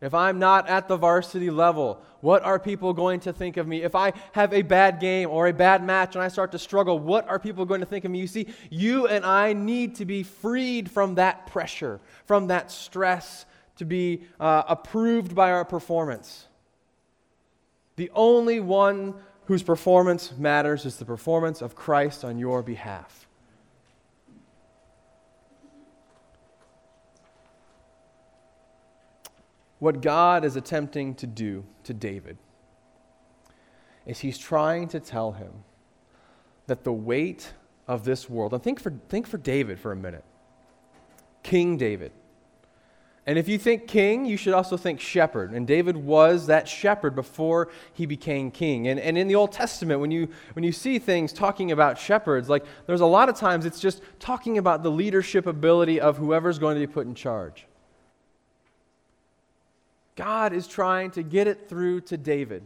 if 0.00 0.14
I'm 0.14 0.38
not 0.38 0.68
at 0.68 0.88
the 0.88 0.96
varsity 0.96 1.50
level, 1.50 2.00
what 2.20 2.42
are 2.42 2.58
people 2.58 2.94
going 2.94 3.20
to 3.20 3.32
think 3.32 3.58
of 3.58 3.66
me? 3.66 3.82
If 3.82 3.94
I 3.94 4.14
have 4.32 4.52
a 4.54 4.62
bad 4.62 4.98
game 4.98 5.28
or 5.28 5.48
a 5.48 5.52
bad 5.52 5.84
match 5.84 6.14
and 6.14 6.24
I 6.24 6.28
start 6.28 6.52
to 6.52 6.58
struggle, 6.58 6.98
what 6.98 7.28
are 7.28 7.38
people 7.38 7.66
going 7.66 7.80
to 7.80 7.86
think 7.86 8.06
of 8.06 8.10
me? 8.10 8.20
You 8.20 8.26
see, 8.26 8.46
you 8.70 9.06
and 9.06 9.26
I 9.26 9.52
need 9.52 9.96
to 9.96 10.06
be 10.06 10.22
freed 10.22 10.90
from 10.90 11.16
that 11.16 11.46
pressure, 11.46 12.00
from 12.24 12.46
that 12.46 12.70
stress, 12.70 13.44
to 13.76 13.84
be 13.84 14.22
uh, 14.38 14.62
approved 14.68 15.34
by 15.34 15.50
our 15.50 15.64
performance. 15.64 16.46
The 17.96 18.10
only 18.14 18.60
one 18.60 19.14
whose 19.46 19.62
performance 19.62 20.32
matters 20.38 20.86
is 20.86 20.96
the 20.96 21.04
performance 21.04 21.60
of 21.60 21.74
Christ 21.74 22.24
on 22.24 22.38
your 22.38 22.62
behalf. 22.62 23.19
What 29.80 30.02
God 30.02 30.44
is 30.44 30.56
attempting 30.56 31.14
to 31.16 31.26
do 31.26 31.64
to 31.84 31.94
David 31.94 32.36
is 34.06 34.20
he's 34.20 34.38
trying 34.38 34.88
to 34.88 35.00
tell 35.00 35.32
him 35.32 35.64
that 36.66 36.84
the 36.84 36.92
weight 36.92 37.52
of 37.88 38.04
this 38.04 38.30
world, 38.30 38.54
and 38.54 38.62
think 38.62 38.78
for, 38.78 38.92
think 39.08 39.26
for 39.26 39.38
David 39.38 39.80
for 39.80 39.90
a 39.90 39.96
minute, 39.96 40.24
King 41.42 41.76
David. 41.76 42.12
And 43.26 43.38
if 43.38 43.48
you 43.48 43.58
think 43.58 43.86
king, 43.86 44.24
you 44.24 44.36
should 44.36 44.54
also 44.54 44.76
think 44.76 45.00
shepherd. 45.00 45.52
And 45.52 45.66
David 45.66 45.96
was 45.96 46.46
that 46.46 46.68
shepherd 46.68 47.14
before 47.14 47.70
he 47.92 48.06
became 48.06 48.50
king. 48.50 48.88
And, 48.88 48.98
and 48.98 49.16
in 49.16 49.28
the 49.28 49.34
Old 49.34 49.52
Testament, 49.52 50.00
when 50.00 50.10
you, 50.10 50.28
when 50.54 50.64
you 50.64 50.72
see 50.72 50.98
things 50.98 51.32
talking 51.32 51.70
about 51.70 51.98
shepherds, 51.98 52.48
like 52.48 52.64
there's 52.86 53.02
a 53.02 53.06
lot 53.06 53.28
of 53.28 53.36
times 53.36 53.66
it's 53.66 53.80
just 53.80 54.02
talking 54.18 54.58
about 54.58 54.82
the 54.82 54.90
leadership 54.90 55.46
ability 55.46 56.00
of 56.00 56.16
whoever's 56.16 56.58
going 56.58 56.80
to 56.80 56.86
be 56.86 56.92
put 56.92 57.06
in 57.06 57.14
charge. 57.14 57.66
God 60.16 60.52
is 60.52 60.66
trying 60.66 61.10
to 61.12 61.22
get 61.22 61.46
it 61.46 61.68
through 61.68 62.02
to 62.02 62.16
David 62.16 62.62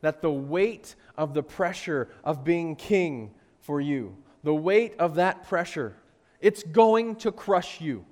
that 0.00 0.22
the 0.22 0.30
weight 0.30 0.94
of 1.16 1.34
the 1.34 1.42
pressure 1.42 2.08
of 2.22 2.44
being 2.44 2.76
king 2.76 3.32
for 3.60 3.80
you, 3.80 4.16
the 4.44 4.54
weight 4.54 4.94
of 4.98 5.16
that 5.16 5.48
pressure, 5.48 5.96
it's 6.40 6.62
going 6.62 7.16
to 7.16 7.32
crush 7.32 7.80
you. 7.80 8.04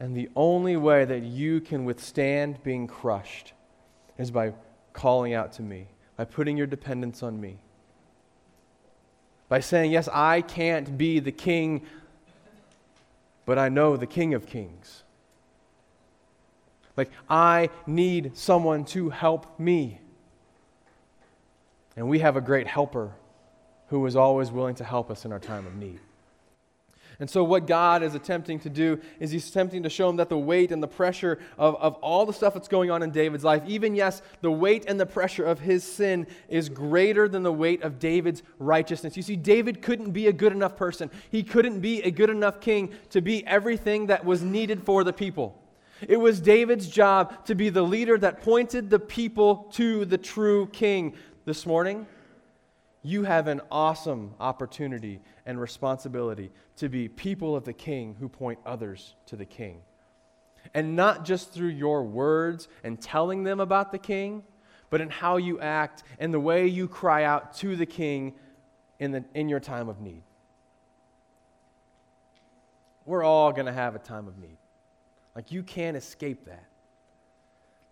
And 0.00 0.16
the 0.16 0.28
only 0.36 0.76
way 0.76 1.04
that 1.04 1.22
you 1.22 1.60
can 1.60 1.84
withstand 1.84 2.62
being 2.62 2.86
crushed 2.86 3.52
is 4.16 4.30
by 4.30 4.52
calling 4.92 5.34
out 5.34 5.52
to 5.52 5.62
me, 5.62 5.88
by 6.16 6.24
putting 6.24 6.56
your 6.56 6.66
dependence 6.66 7.22
on 7.22 7.40
me, 7.40 7.58
by 9.48 9.60
saying, 9.60 9.90
Yes, 9.90 10.08
I 10.12 10.42
can't 10.42 10.98
be 10.98 11.20
the 11.20 11.32
king, 11.32 11.86
but 13.46 13.58
I 13.58 13.68
know 13.68 13.96
the 13.96 14.06
king 14.06 14.34
of 14.34 14.46
kings. 14.46 15.04
Like, 16.98 17.10
I 17.30 17.70
need 17.86 18.36
someone 18.36 18.84
to 18.86 19.08
help 19.08 19.58
me. 19.58 20.00
And 21.96 22.08
we 22.08 22.18
have 22.18 22.36
a 22.36 22.40
great 22.40 22.66
helper 22.66 23.12
who 23.88 24.04
is 24.04 24.16
always 24.16 24.50
willing 24.50 24.74
to 24.74 24.84
help 24.84 25.08
us 25.08 25.24
in 25.24 25.32
our 25.32 25.38
time 25.38 25.64
of 25.64 25.76
need. 25.76 26.00
And 27.20 27.30
so, 27.30 27.42
what 27.44 27.66
God 27.66 28.02
is 28.02 28.16
attempting 28.16 28.58
to 28.60 28.68
do 28.68 29.00
is 29.20 29.30
He's 29.30 29.48
attempting 29.48 29.84
to 29.84 29.88
show 29.88 30.08
him 30.08 30.16
that 30.16 30.28
the 30.28 30.38
weight 30.38 30.72
and 30.72 30.82
the 30.82 30.88
pressure 30.88 31.38
of, 31.56 31.76
of 31.76 31.94
all 31.94 32.26
the 32.26 32.32
stuff 32.32 32.54
that's 32.54 32.68
going 32.68 32.90
on 32.90 33.02
in 33.02 33.10
David's 33.12 33.44
life, 33.44 33.62
even 33.66 33.94
yes, 33.94 34.20
the 34.40 34.50
weight 34.50 34.84
and 34.86 34.98
the 34.98 35.06
pressure 35.06 35.44
of 35.44 35.60
his 35.60 35.84
sin 35.84 36.26
is 36.48 36.68
greater 36.68 37.28
than 37.28 37.44
the 37.44 37.52
weight 37.52 37.82
of 37.82 37.98
David's 37.98 38.42
righteousness. 38.58 39.16
You 39.16 39.22
see, 39.22 39.36
David 39.36 39.82
couldn't 39.82 40.10
be 40.10 40.26
a 40.26 40.32
good 40.32 40.52
enough 40.52 40.76
person, 40.76 41.10
he 41.30 41.44
couldn't 41.44 41.80
be 41.80 42.02
a 42.02 42.10
good 42.10 42.30
enough 42.30 42.60
king 42.60 42.92
to 43.10 43.20
be 43.20 43.46
everything 43.46 44.06
that 44.06 44.24
was 44.24 44.42
needed 44.42 44.82
for 44.82 45.04
the 45.04 45.12
people. 45.12 45.60
It 46.06 46.18
was 46.18 46.40
David's 46.40 46.88
job 46.88 47.44
to 47.46 47.54
be 47.54 47.70
the 47.70 47.82
leader 47.82 48.16
that 48.18 48.42
pointed 48.42 48.90
the 48.90 49.00
people 49.00 49.68
to 49.72 50.04
the 50.04 50.18
true 50.18 50.66
king. 50.68 51.14
This 51.44 51.66
morning, 51.66 52.06
you 53.02 53.24
have 53.24 53.48
an 53.48 53.60
awesome 53.70 54.34
opportunity 54.38 55.20
and 55.46 55.60
responsibility 55.60 56.50
to 56.76 56.88
be 56.88 57.08
people 57.08 57.56
of 57.56 57.64
the 57.64 57.72
king 57.72 58.16
who 58.20 58.28
point 58.28 58.58
others 58.64 59.14
to 59.26 59.36
the 59.36 59.44
king. 59.44 59.80
And 60.74 60.94
not 60.94 61.24
just 61.24 61.52
through 61.52 61.68
your 61.68 62.04
words 62.04 62.68
and 62.84 63.00
telling 63.00 63.44
them 63.44 63.58
about 63.58 63.90
the 63.90 63.98
king, 63.98 64.42
but 64.90 65.00
in 65.00 65.10
how 65.10 65.36
you 65.36 65.60
act 65.60 66.02
and 66.18 66.32
the 66.32 66.40
way 66.40 66.66
you 66.66 66.86
cry 66.86 67.24
out 67.24 67.54
to 67.54 67.76
the 67.76 67.86
king 67.86 68.34
in, 68.98 69.12
the, 69.12 69.24
in 69.34 69.48
your 69.48 69.60
time 69.60 69.88
of 69.88 70.00
need. 70.00 70.22
We're 73.04 73.24
all 73.24 73.52
going 73.52 73.66
to 73.66 73.72
have 73.72 73.94
a 73.94 73.98
time 73.98 74.28
of 74.28 74.38
need. 74.38 74.58
Like, 75.38 75.52
you 75.52 75.62
can't 75.62 75.96
escape 75.96 76.46
that. 76.46 76.64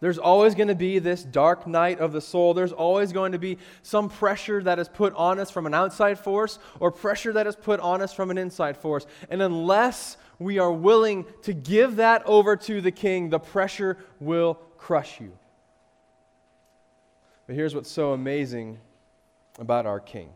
There's 0.01 0.19
always 0.19 0.57
going 0.57 0.67
to 0.67 0.75
be 0.75 0.99
this 0.99 1.23
dark 1.23 1.65
night 1.65 2.01
of 2.01 2.11
the 2.11 2.21
soul. 2.21 2.55
There's 2.55 2.73
always 2.73 3.13
going 3.13 3.31
to 3.31 3.39
be 3.39 3.59
some 3.85 4.09
pressure 4.09 4.61
that 4.65 4.81
is 4.81 4.89
put 4.89 5.15
on 5.15 5.39
us 5.39 5.49
from 5.53 5.65
an 5.65 5.73
outside 5.73 6.19
force 6.19 6.59
or 6.81 6.91
pressure 6.91 7.33
that 7.35 7.47
is 7.47 7.55
put 7.55 7.79
on 7.79 8.03
us 8.03 8.13
from 8.13 8.33
an 8.33 8.37
inside 8.37 8.77
force. 8.77 9.07
And 9.31 9.41
unless 9.41 10.17
we 10.41 10.59
are 10.59 10.73
willing 10.73 11.25
to 11.43 11.53
give 11.53 11.95
that 11.97 12.25
over 12.27 12.57
to 12.57 12.81
the 12.81 12.91
king, 12.91 13.31
the 13.31 13.39
pressure 13.39 13.97
will 14.19 14.55
crush 14.77 15.21
you. 15.21 15.31
But 17.47 17.55
here's 17.55 17.77
what's 17.77 17.93
so 17.93 18.13
amazing 18.13 18.81
about 19.61 19.87
our 19.87 20.01
king 20.01 20.31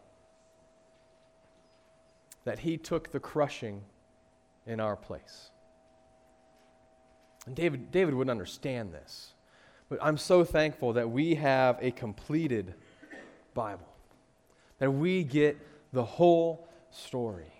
that 2.44 2.61
he 2.61 2.77
took 2.77 3.11
the 3.11 3.18
crushing 3.18 3.83
in 4.64 4.79
our 4.79 4.94
place. 4.94 5.51
And 7.50 7.56
David, 7.56 7.90
David 7.90 8.14
wouldn't 8.14 8.30
understand 8.30 8.92
this. 8.92 9.32
But 9.88 9.98
I'm 10.00 10.16
so 10.16 10.44
thankful 10.44 10.92
that 10.92 11.10
we 11.10 11.34
have 11.34 11.78
a 11.80 11.90
completed 11.90 12.74
Bible, 13.54 13.88
that 14.78 14.92
we 14.92 15.24
get 15.24 15.58
the 15.92 16.04
whole 16.04 16.68
story. 16.92 17.52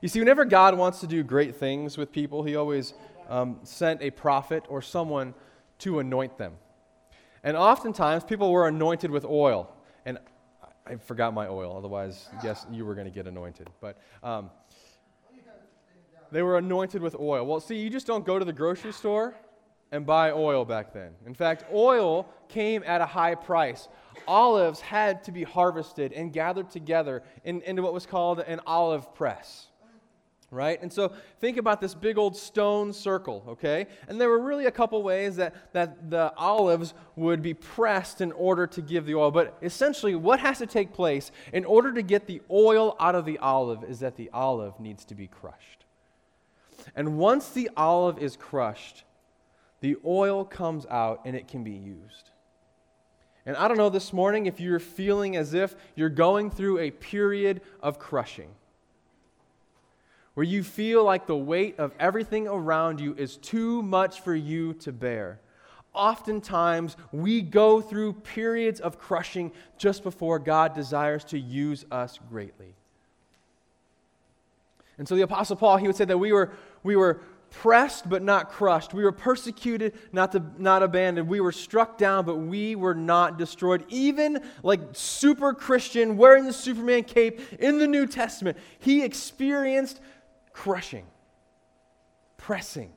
You 0.00 0.08
see, 0.08 0.20
whenever 0.20 0.46
God 0.46 0.78
wants 0.78 1.00
to 1.00 1.06
do 1.06 1.22
great 1.22 1.56
things 1.56 1.98
with 1.98 2.10
people, 2.12 2.42
He 2.44 2.56
always 2.56 2.94
um, 3.28 3.60
sent 3.62 4.00
a 4.00 4.10
prophet 4.10 4.64
or 4.70 4.80
someone 4.80 5.34
to 5.80 5.98
anoint 5.98 6.38
them. 6.38 6.54
And 7.44 7.58
oftentimes, 7.58 8.24
people 8.24 8.50
were 8.50 8.68
anointed 8.68 9.10
with 9.10 9.26
oil. 9.26 9.70
And 10.06 10.18
I 10.86 10.96
forgot 10.96 11.34
my 11.34 11.46
oil, 11.46 11.76
otherwise, 11.76 12.30
yes, 12.42 12.64
you 12.70 12.86
were 12.86 12.94
going 12.94 13.06
to 13.06 13.12
get 13.12 13.26
anointed. 13.26 13.68
But 13.82 13.98
um, 14.22 14.48
they 16.32 16.42
were 16.42 16.56
anointed 16.56 17.02
with 17.02 17.14
oil. 17.14 17.46
Well, 17.46 17.60
see, 17.60 17.76
you 17.76 17.90
just 17.90 18.06
don't 18.06 18.24
go 18.24 18.38
to 18.38 18.44
the 18.44 18.52
grocery 18.52 18.92
store 18.92 19.34
and 19.92 20.06
buy 20.06 20.32
oil 20.32 20.64
back 20.64 20.92
then. 20.92 21.12
In 21.26 21.34
fact, 21.34 21.64
oil 21.72 22.26
came 22.48 22.82
at 22.84 23.00
a 23.00 23.06
high 23.06 23.34
price. 23.34 23.88
Olives 24.26 24.80
had 24.80 25.22
to 25.24 25.32
be 25.32 25.42
harvested 25.44 26.12
and 26.12 26.32
gathered 26.32 26.70
together 26.70 27.22
in, 27.44 27.60
into 27.62 27.82
what 27.82 27.92
was 27.92 28.06
called 28.06 28.40
an 28.40 28.60
olive 28.66 29.14
press. 29.14 29.66
Right? 30.50 30.82
And 30.82 30.92
so 30.92 31.12
think 31.40 31.56
about 31.56 31.80
this 31.80 31.94
big 31.94 32.18
old 32.18 32.36
stone 32.36 32.92
circle, 32.92 33.42
okay? 33.48 33.86
And 34.06 34.20
there 34.20 34.28
were 34.28 34.40
really 34.40 34.66
a 34.66 34.70
couple 34.70 35.02
ways 35.02 35.36
that, 35.36 35.72
that 35.72 36.10
the 36.10 36.30
olives 36.36 36.92
would 37.16 37.40
be 37.40 37.54
pressed 37.54 38.20
in 38.20 38.32
order 38.32 38.66
to 38.66 38.82
give 38.82 39.06
the 39.06 39.14
oil. 39.14 39.30
But 39.30 39.56
essentially, 39.62 40.14
what 40.14 40.40
has 40.40 40.58
to 40.58 40.66
take 40.66 40.92
place 40.92 41.30
in 41.54 41.64
order 41.64 41.90
to 41.94 42.02
get 42.02 42.26
the 42.26 42.42
oil 42.50 42.96
out 43.00 43.14
of 43.14 43.24
the 43.24 43.38
olive 43.38 43.82
is 43.84 44.00
that 44.00 44.16
the 44.16 44.28
olive 44.34 44.78
needs 44.78 45.06
to 45.06 45.14
be 45.14 45.26
crushed. 45.26 45.81
And 46.94 47.18
once 47.18 47.48
the 47.48 47.70
olive 47.76 48.18
is 48.18 48.36
crushed, 48.36 49.04
the 49.80 49.96
oil 50.04 50.44
comes 50.44 50.86
out 50.86 51.22
and 51.24 51.34
it 51.36 51.48
can 51.48 51.64
be 51.64 51.72
used. 51.72 52.30
And 53.44 53.56
I 53.56 53.66
don't 53.66 53.76
know 53.76 53.90
this 53.90 54.12
morning 54.12 54.46
if 54.46 54.60
you're 54.60 54.78
feeling 54.78 55.36
as 55.36 55.54
if 55.54 55.74
you're 55.96 56.08
going 56.08 56.50
through 56.50 56.78
a 56.78 56.90
period 56.92 57.60
of 57.82 57.98
crushing, 57.98 58.50
where 60.34 60.44
you 60.44 60.62
feel 60.62 61.04
like 61.04 61.26
the 61.26 61.36
weight 61.36 61.78
of 61.78 61.92
everything 61.98 62.46
around 62.46 63.00
you 63.00 63.14
is 63.18 63.36
too 63.36 63.82
much 63.82 64.20
for 64.20 64.34
you 64.34 64.74
to 64.74 64.92
bear. 64.92 65.40
Oftentimes, 65.92 66.96
we 67.10 67.42
go 67.42 67.80
through 67.80 68.14
periods 68.14 68.80
of 68.80 68.98
crushing 68.98 69.52
just 69.76 70.02
before 70.02 70.38
God 70.38 70.74
desires 70.74 71.24
to 71.24 71.38
use 71.38 71.84
us 71.90 72.18
greatly. 72.30 72.74
And 74.96 75.08
so 75.08 75.16
the 75.16 75.22
Apostle 75.22 75.56
Paul, 75.56 75.78
he 75.78 75.86
would 75.86 75.96
say 75.96 76.04
that 76.04 76.16
we 76.16 76.32
were, 76.32 76.52
we 76.82 76.96
were 76.96 77.22
pressed 77.50 78.08
but 78.08 78.22
not 78.22 78.50
crushed. 78.50 78.94
We 78.94 79.04
were 79.04 79.12
persecuted, 79.12 79.94
not, 80.10 80.32
to, 80.32 80.42
not 80.58 80.82
abandoned. 80.82 81.28
We 81.28 81.40
were 81.40 81.52
struck 81.52 81.98
down, 81.98 82.24
but 82.24 82.36
we 82.36 82.74
were 82.74 82.94
not 82.94 83.38
destroyed. 83.38 83.84
Even 83.88 84.42
like 84.62 84.80
super 84.92 85.52
Christian, 85.52 86.16
wearing 86.16 86.44
the 86.44 86.52
Superman 86.52 87.04
cape 87.04 87.40
in 87.60 87.78
the 87.78 87.86
New 87.86 88.06
Testament, 88.06 88.56
he 88.78 89.04
experienced 89.04 90.00
crushing, 90.52 91.06
pressing. 92.36 92.92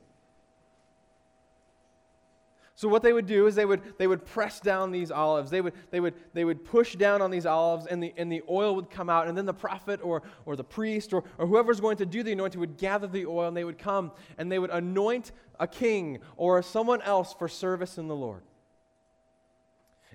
So 2.78 2.90
what 2.90 3.04
they 3.04 3.14
would 3.14 3.26
do 3.26 3.48
is 3.48 3.56
they 3.56 3.66
would, 3.66 3.82
they 3.98 4.06
would 4.06 4.26
press 4.26 4.60
down 4.60 4.92
these 4.92 5.10
olives. 5.10 5.50
They 5.50 5.62
would, 5.62 5.74
they, 5.92 6.02
would, 6.02 6.14
they 6.34 6.44
would 6.44 6.66
push 6.66 6.96
down 6.96 7.22
on 7.22 7.32
these 7.32 7.46
olives, 7.46 7.86
and 7.88 8.04
the, 8.04 8.14
and 8.18 8.30
the 8.30 8.44
oil 8.50 8.76
would 8.76 8.90
come 8.90 9.10
out. 9.10 9.30
And 9.30 9.38
then 9.38 9.46
the 9.46 9.54
prophet 9.54 10.02
or, 10.04 10.24
or 10.46 10.58
the 10.58 10.64
priest 10.64 11.14
or, 11.14 11.24
or 11.38 11.48
whoever's 11.48 11.80
going 11.80 11.96
to 11.98 12.06
do 12.06 12.22
the 12.22 12.34
anointing 12.34 12.60
would 12.60 12.78
gather 12.78 13.08
the 13.08 13.26
oil, 13.26 13.48
and 13.48 13.56
they 13.56 13.64
would 13.64 13.78
come 13.78 14.12
and 14.38 14.52
they 14.52 14.60
would 14.60 14.72
anoint 14.72 15.32
a 15.58 15.68
king 15.68 16.20
or 16.36 16.62
someone 16.62 17.02
else 17.02 17.34
for 17.34 17.48
service 17.48 17.98
in 17.98 18.10
the 18.10 18.16
Lord. 18.16 18.42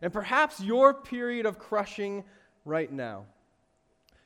And 0.02 0.12
perhaps 0.12 0.60
your 0.60 0.92
period 0.92 1.46
of 1.46 1.58
crushing 1.58 2.24
right 2.66 2.92
now 2.92 3.24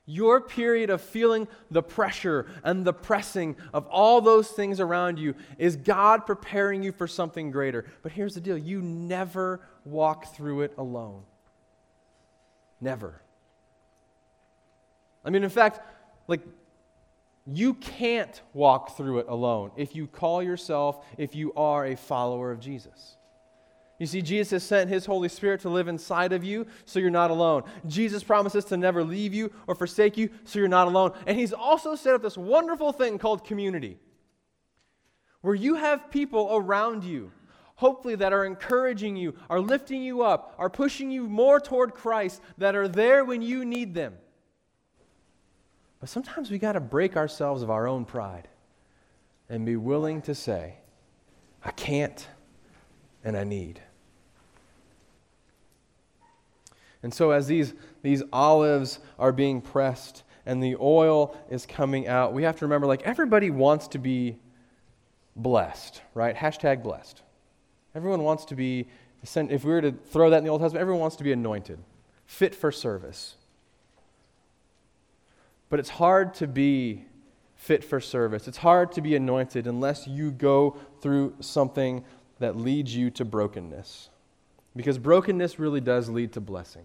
your 0.06 0.40
period 0.40 0.90
of 0.90 1.00
feeling 1.00 1.48
the 1.70 1.82
pressure 1.82 2.46
and 2.62 2.84
the 2.84 2.92
pressing 2.92 3.56
of 3.72 3.86
all 3.86 4.20
those 4.20 4.48
things 4.48 4.78
around 4.80 5.18
you 5.18 5.34
is 5.58 5.76
God 5.76 6.26
preparing 6.26 6.82
you 6.82 6.92
for 6.92 7.06
something 7.06 7.50
greater. 7.50 7.86
But 8.02 8.12
here's 8.12 8.34
the 8.34 8.40
deal 8.40 8.58
you 8.58 8.82
never 8.82 9.60
walk 9.84 10.34
through 10.34 10.62
it 10.62 10.74
alone. 10.76 11.22
Never. 12.80 13.22
I 15.24 15.30
mean, 15.30 15.42
in 15.42 15.50
fact, 15.50 15.80
like, 16.28 16.42
you 17.46 17.74
can't 17.74 18.40
walk 18.52 18.96
through 18.96 19.18
it 19.20 19.26
alone 19.28 19.70
if 19.76 19.94
you 19.94 20.06
call 20.06 20.42
yourself, 20.42 21.04
if 21.18 21.34
you 21.34 21.52
are 21.54 21.86
a 21.86 21.96
follower 21.96 22.50
of 22.50 22.60
Jesus. 22.60 23.16
You 23.98 24.06
see, 24.06 24.22
Jesus 24.22 24.50
has 24.50 24.62
sent 24.64 24.90
his 24.90 25.06
Holy 25.06 25.28
Spirit 25.28 25.60
to 25.60 25.68
live 25.68 25.86
inside 25.86 26.32
of 26.32 26.42
you, 26.42 26.66
so 26.84 26.98
you're 26.98 27.10
not 27.10 27.30
alone. 27.30 27.62
Jesus 27.86 28.24
promises 28.24 28.64
to 28.66 28.76
never 28.76 29.04
leave 29.04 29.32
you 29.32 29.52
or 29.68 29.74
forsake 29.74 30.16
you, 30.16 30.30
so 30.44 30.58
you're 30.58 30.66
not 30.66 30.88
alone. 30.88 31.12
And 31.26 31.38
he's 31.38 31.52
also 31.52 31.94
set 31.94 32.14
up 32.14 32.22
this 32.22 32.36
wonderful 32.36 32.92
thing 32.92 33.18
called 33.18 33.44
community, 33.44 33.98
where 35.42 35.54
you 35.54 35.76
have 35.76 36.10
people 36.10 36.48
around 36.52 37.04
you, 37.04 37.30
hopefully, 37.76 38.16
that 38.16 38.32
are 38.32 38.44
encouraging 38.44 39.14
you, 39.14 39.34
are 39.48 39.60
lifting 39.60 40.02
you 40.02 40.22
up, 40.22 40.54
are 40.58 40.70
pushing 40.70 41.10
you 41.10 41.28
more 41.28 41.60
toward 41.60 41.94
Christ, 41.94 42.40
that 42.58 42.74
are 42.74 42.88
there 42.88 43.24
when 43.24 43.42
you 43.42 43.64
need 43.64 43.94
them. 43.94 44.14
But 46.00 46.08
sometimes 46.08 46.50
we 46.50 46.58
got 46.58 46.72
to 46.72 46.80
break 46.80 47.16
ourselves 47.16 47.62
of 47.62 47.70
our 47.70 47.86
own 47.86 48.04
pride 48.04 48.48
and 49.48 49.64
be 49.64 49.76
willing 49.76 50.20
to 50.22 50.34
say, 50.34 50.74
I 51.64 51.70
can't 51.70 52.26
and 53.24 53.36
I 53.36 53.44
need. 53.44 53.80
And 57.02 57.12
so, 57.12 57.32
as 57.32 57.46
these, 57.46 57.74
these 58.02 58.22
olives 58.32 58.98
are 59.18 59.32
being 59.32 59.60
pressed 59.60 60.22
and 60.46 60.62
the 60.62 60.76
oil 60.80 61.36
is 61.50 61.66
coming 61.66 62.06
out, 62.06 62.32
we 62.32 62.44
have 62.44 62.56
to 62.58 62.64
remember 62.64 62.86
like 62.86 63.02
everybody 63.02 63.50
wants 63.50 63.88
to 63.88 63.98
be 63.98 64.38
blessed, 65.36 66.00
right? 66.14 66.34
Hashtag 66.34 66.82
blessed. 66.82 67.22
Everyone 67.94 68.22
wants 68.22 68.44
to 68.46 68.54
be, 68.54 68.88
if 69.22 69.64
we 69.64 69.70
were 69.70 69.80
to 69.82 69.92
throw 69.92 70.30
that 70.30 70.38
in 70.38 70.44
the 70.44 70.50
Old 70.50 70.60
Testament, 70.60 70.80
everyone 70.80 71.00
wants 71.00 71.16
to 71.16 71.24
be 71.24 71.32
anointed, 71.32 71.78
fit 72.26 72.54
for 72.54 72.72
service. 72.72 73.36
But 75.68 75.80
it's 75.80 75.90
hard 75.90 76.34
to 76.34 76.46
be 76.46 77.04
fit 77.54 77.84
for 77.84 78.00
service. 78.00 78.48
It's 78.48 78.58
hard 78.58 78.92
to 78.92 79.00
be 79.00 79.14
anointed 79.14 79.66
unless 79.66 80.06
you 80.06 80.30
go 80.30 80.76
through 81.00 81.34
something 81.40 82.04
that 82.38 82.56
leads 82.56 82.94
you 82.94 83.10
to 83.10 83.24
brokenness. 83.24 84.10
Because 84.76 84.98
brokenness 84.98 85.58
really 85.58 85.80
does 85.80 86.08
lead 86.08 86.32
to 86.32 86.40
blessing. 86.40 86.84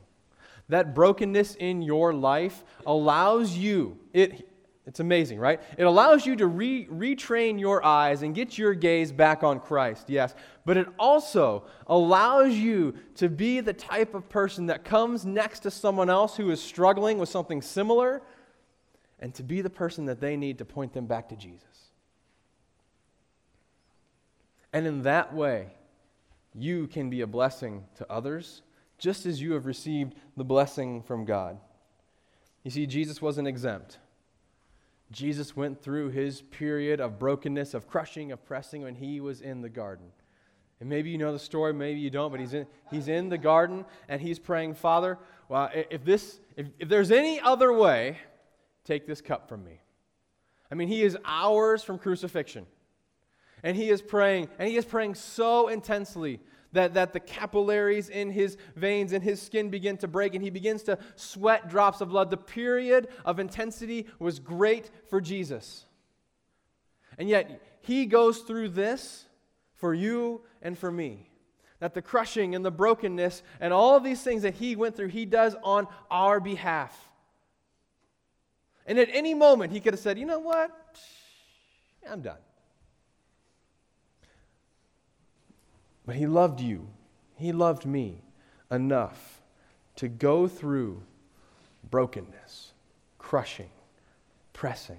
That 0.69 0.93
brokenness 0.93 1.55
in 1.55 1.81
your 1.81 2.13
life 2.13 2.63
allows 2.85 3.57
you, 3.57 3.97
it, 4.13 4.47
it's 4.85 4.99
amazing, 4.99 5.39
right? 5.39 5.59
It 5.77 5.83
allows 5.83 6.27
you 6.27 6.35
to 6.35 6.45
re, 6.45 6.85
retrain 6.85 7.59
your 7.59 7.83
eyes 7.83 8.21
and 8.21 8.35
get 8.35 8.57
your 8.57 8.75
gaze 8.75 9.12
back 9.12 9.43
on 9.43 9.59
Christ, 9.59 10.09
yes. 10.09 10.35
But 10.65 10.77
it 10.77 10.88
also 10.99 11.65
allows 11.88 12.53
you 12.53 12.93
to 13.15 13.29
be 13.29 13.59
the 13.59 13.73
type 13.73 14.13
of 14.13 14.29
person 14.29 14.67
that 14.67 14.85
comes 14.85 15.25
next 15.25 15.62
to 15.62 15.71
someone 15.71 16.09
else 16.09 16.38
who 16.38 16.51
is 16.51 16.62
struggling 16.62 17.17
with 17.17 17.29
something 17.29 17.63
similar 17.63 18.21
and 19.19 19.33
to 19.35 19.43
be 19.43 19.62
the 19.62 19.69
person 19.69 20.05
that 20.05 20.21
they 20.21 20.38
need 20.38 20.59
to 20.59 20.65
point 20.65 20.93
them 20.93 21.07
back 21.07 21.29
to 21.29 21.35
Jesus. 21.35 21.88
And 24.73 24.86
in 24.86 25.03
that 25.03 25.34
way, 25.34 25.67
you 26.53 26.88
can 26.88 27.10
be 27.10 27.21
a 27.21 27.27
blessing 27.27 27.86
to 27.95 28.12
others, 28.12 28.62
just 28.97 29.25
as 29.25 29.41
you 29.41 29.53
have 29.53 29.65
received 29.65 30.15
the 30.36 30.43
blessing 30.43 31.01
from 31.01 31.25
God. 31.25 31.58
You 32.63 32.71
see, 32.71 32.86
Jesus 32.86 33.21
wasn't 33.21 33.47
exempt. 33.47 33.97
Jesus 35.12 35.55
went 35.55 35.82
through 35.82 36.10
his 36.10 36.41
period 36.41 36.99
of 36.99 37.17
brokenness, 37.17 37.73
of 37.73 37.88
crushing, 37.88 38.32
of 38.32 38.45
pressing 38.45 38.84
when 38.84 38.95
he 38.95 39.19
was 39.19 39.41
in 39.41 39.62
the 39.62 39.69
garden. 39.69 40.08
And 40.79 40.88
maybe 40.88 41.10
you 41.10 41.17
know 41.17 41.34
the 41.34 41.39
story, 41.39 41.73
maybe 41.73 41.99
you 41.99 42.10
don't, 42.10 42.32
but 42.32 42.39
he's 42.39 42.53
in, 42.53 42.67
he's 42.91 43.08
in 43.08 43.29
the 43.29 43.38
garden 43.38 43.86
and 44.08 44.21
he's 44.21 44.39
praying, 44.39 44.75
Father, 44.75 45.17
well, 45.49 45.69
if, 45.73 46.05
this, 46.05 46.39
if, 46.55 46.67
if 46.77 46.88
there's 46.88 47.12
any 47.12 47.39
other 47.39 47.73
way, 47.73 48.17
take 48.86 49.08
this 49.08 49.19
cup 49.19 49.49
from 49.49 49.63
me. 49.63 49.82
I 50.71 50.75
mean, 50.75 50.88
he 50.88 51.01
is 51.01 51.17
hours 51.25 51.84
from 51.84 51.97
crucifixion. 51.97 52.65
And 53.63 53.76
he 53.76 53.89
is 53.89 54.02
praying, 54.02 54.50
and 54.58 54.69
he 54.69 54.78
is 54.78 54.86
praying 54.86 55.15
so 55.15 55.67
intensely 55.67 56.39
that, 56.72 56.93
that 56.93 57.13
the 57.13 57.19
capillaries 57.19 58.10
in 58.10 58.30
his 58.30 58.58
veins 58.76 59.12
and 59.12 59.24
his 59.24 59.41
skin 59.41 59.69
begin 59.69 59.98
to 59.98 60.08
break, 60.08 60.36
and 60.36 60.43
he 60.43 60.50
begins 60.50 60.84
to 60.84 60.98
sweat 61.15 61.69
drops 61.69 62.02
of 62.02 62.10
blood. 62.10 62.30
The 62.30 62.38
period 62.38 63.10
of 63.26 63.39
intensity 63.39 64.08
was 64.19 64.39
great 64.39 64.89
for 65.10 65.19
Jesus. 65.19 65.86
And 67.17 67.28
yet, 67.28 67.62
he 67.82 68.06
goes 68.06 68.39
through 68.39 68.69
this 68.69 69.26
for 69.76 69.93
you 69.93 70.41
and 70.62 70.78
for 70.78 70.91
me. 70.91 71.30
That 71.80 71.93
the 71.93 72.02
crushing 72.02 72.56
and 72.56 72.63
the 72.63 72.72
brokenness 72.72 73.41
and 73.60 73.74
all 73.74 73.95
of 73.95 74.04
these 74.04 74.22
things 74.22 74.41
that 74.43 74.56
he 74.56 74.76
went 74.76 74.95
through, 74.95 75.08
he 75.08 75.26
does 75.26 75.56
on 75.63 75.88
our 76.12 76.39
behalf. 76.39 77.10
And 78.86 79.00
at 79.00 79.10
any 79.12 79.34
moment, 79.34 79.72
he 79.72 79.80
could 79.80 79.93
have 79.93 80.00
said, 80.00 80.19
You 80.19 80.26
know 80.26 80.39
what? 80.39 80.72
I'm 82.10 82.22
done. 82.22 82.38
But 86.10 86.15
He 86.15 86.26
loved 86.26 86.60
you, 86.60 86.88
He 87.36 87.52
loved 87.52 87.86
me 87.86 88.24
enough 88.72 89.43
to 89.98 90.08
go 90.08 90.48
through 90.48 91.04
brokenness, 91.88 92.72
crushing, 93.19 93.69
pressing, 94.52 94.98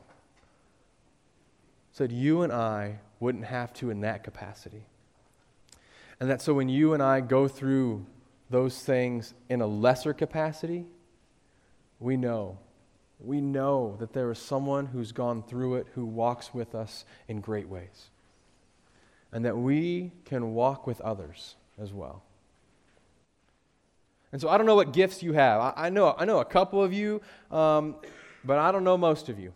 so 1.91 2.07
that 2.07 2.15
you 2.15 2.43
and 2.43 2.53
I 2.53 3.01
wouldn't 3.19 3.47
have 3.47 3.73
to 3.73 3.91
in 3.91 4.03
that 4.03 4.23
capacity. 4.23 4.85
And 6.21 6.31
that 6.31 6.41
so 6.41 6.55
when 6.55 6.69
you 6.69 6.95
and 6.95 7.03
I 7.03 7.23
go 7.23 7.49
through 7.49 8.07
those 8.49 8.81
things 8.81 9.35
in 9.49 9.61
a 9.61 9.67
lesser 9.67 10.15
capacity, 10.15 10.87
we 11.99 12.17
know, 12.17 12.57
we 13.19 13.41
know 13.41 13.97
that 13.99 14.13
there 14.13 14.31
is 14.31 14.39
someone 14.39 14.87
who's 14.87 15.11
gone 15.11 15.43
through 15.43 15.75
it 15.75 15.89
who 15.97 16.07
walks 16.07 16.55
with 16.55 16.77
us 16.77 17.05
in 17.27 17.41
great 17.41 17.69
ways 17.69 18.11
and 19.33 19.45
that 19.45 19.57
we 19.57 20.13
can 20.25 20.55
walk 20.55 20.87
with 20.87 21.01
others 21.01 21.57
as 21.79 21.93
well. 21.93 22.23
And 24.33 24.41
so 24.41 24.49
I 24.49 24.57
don't 24.57 24.67
know 24.67 24.77
what 24.77 24.93
gifts 24.93 25.23
you 25.23 25.33
have. 25.33 25.61
I, 25.61 25.73
I 25.77 25.91
know, 25.91 26.15
I 26.17 26.25
know 26.25 26.39
a 26.39 26.45
couple 26.45 26.83
of 26.83 26.93
you, 26.93 27.21
um, 27.51 27.97
but 28.45 28.59
I 28.59 28.71
don't 28.71 28.85
know 28.85 28.97
most 28.97 29.29
of 29.29 29.39
you. 29.39 29.53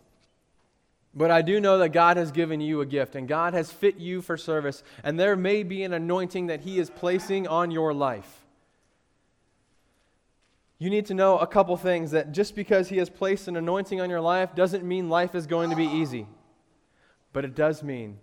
But 1.14 1.30
I 1.30 1.42
do 1.42 1.60
know 1.60 1.78
that 1.78 1.90
God 1.90 2.16
has 2.16 2.32
given 2.32 2.60
you 2.60 2.80
a 2.80 2.86
gift 2.86 3.14
and 3.14 3.28
God 3.28 3.54
has 3.54 3.70
fit 3.70 3.98
you 3.98 4.20
for 4.20 4.36
service, 4.36 4.82
and 5.04 5.18
there 5.18 5.36
may 5.36 5.62
be 5.62 5.84
an 5.84 5.92
anointing 5.92 6.48
that 6.48 6.62
He 6.62 6.78
is 6.80 6.90
placing 6.90 7.46
on 7.46 7.70
your 7.70 7.94
life. 7.94 8.44
You 10.80 10.90
need 10.90 11.06
to 11.06 11.14
know 11.14 11.38
a 11.38 11.46
couple 11.46 11.76
things 11.76 12.10
that 12.10 12.32
just 12.32 12.56
because 12.56 12.88
He 12.88 12.96
has 12.96 13.08
placed 13.08 13.46
an 13.46 13.56
anointing 13.56 14.00
on 14.00 14.10
your 14.10 14.20
life 14.20 14.56
doesn't 14.56 14.84
mean 14.84 15.08
life 15.08 15.36
is 15.36 15.46
going 15.46 15.70
to 15.70 15.76
be 15.76 15.86
easy. 15.86 16.26
But 17.32 17.44
it 17.44 17.54
does 17.54 17.84
mean 17.84 18.18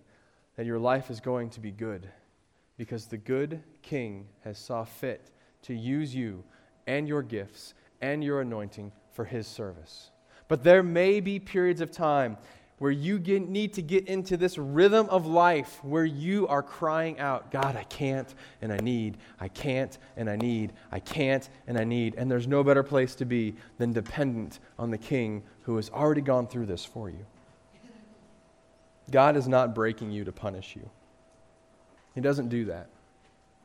that 0.56 0.66
your 0.66 0.80
life 0.80 1.10
is 1.10 1.20
going 1.20 1.50
to 1.52 1.60
be 1.60 1.72
good 1.72 2.10
because 2.78 3.06
the 3.06 3.18
good 3.18 3.62
king 3.82 4.28
has 4.44 4.58
saw 4.58 4.84
fit 4.84 5.32
to 5.64 5.74
use 5.74 6.14
you 6.14 6.44
and 6.88 7.08
your 7.08 7.22
gifts 7.22 7.74
and 8.02 8.24
your 8.24 8.42
anointing 8.42 8.92
for 9.12 9.26
his 9.26 9.48
service. 9.48 10.12
But 10.48 10.64
there 10.64 10.84
may 10.84 11.20
be 11.20 11.40
periods 11.40 11.82
of 11.82 11.92
time 11.92 12.38
where 12.82 12.92
you 12.92 13.20
get, 13.20 13.48
need 13.48 13.74
to 13.74 13.82
get 13.84 14.08
into 14.08 14.36
this 14.36 14.58
rhythm 14.58 15.08
of 15.10 15.28
life 15.28 15.84
where 15.84 16.04
you 16.04 16.48
are 16.48 16.64
crying 16.64 17.20
out, 17.20 17.52
God, 17.52 17.76
I 17.76 17.84
can't 17.84 18.34
and 18.60 18.74
I 18.74 18.78
need, 18.78 19.18
I 19.40 19.50
can't 19.50 19.96
and 20.18 20.28
I 20.28 20.36
need, 20.36 20.74
I 20.92 21.00
can't 21.00 21.48
and 21.68 21.78
I 21.78 21.84
need. 21.84 22.16
And 22.16 22.30
there's 22.30 22.48
no 22.48 22.64
better 22.64 22.82
place 22.82 23.14
to 23.16 23.26
be 23.26 23.54
than 23.78 23.94
dependent 23.94 24.58
on 24.80 24.90
the 24.90 24.98
King 24.98 25.44
who 25.62 25.76
has 25.76 25.92
already 25.92 26.22
gone 26.22 26.48
through 26.48 26.66
this 26.66 26.84
for 26.84 27.12
you. 27.12 27.24
God 29.12 29.36
is 29.38 29.48
not 29.48 29.76
breaking 29.76 30.12
you 30.12 30.24
to 30.24 30.32
punish 30.32 30.76
you, 30.76 30.90
He 32.16 32.22
doesn't 32.22 32.50
do 32.50 32.66
that. 32.66 32.90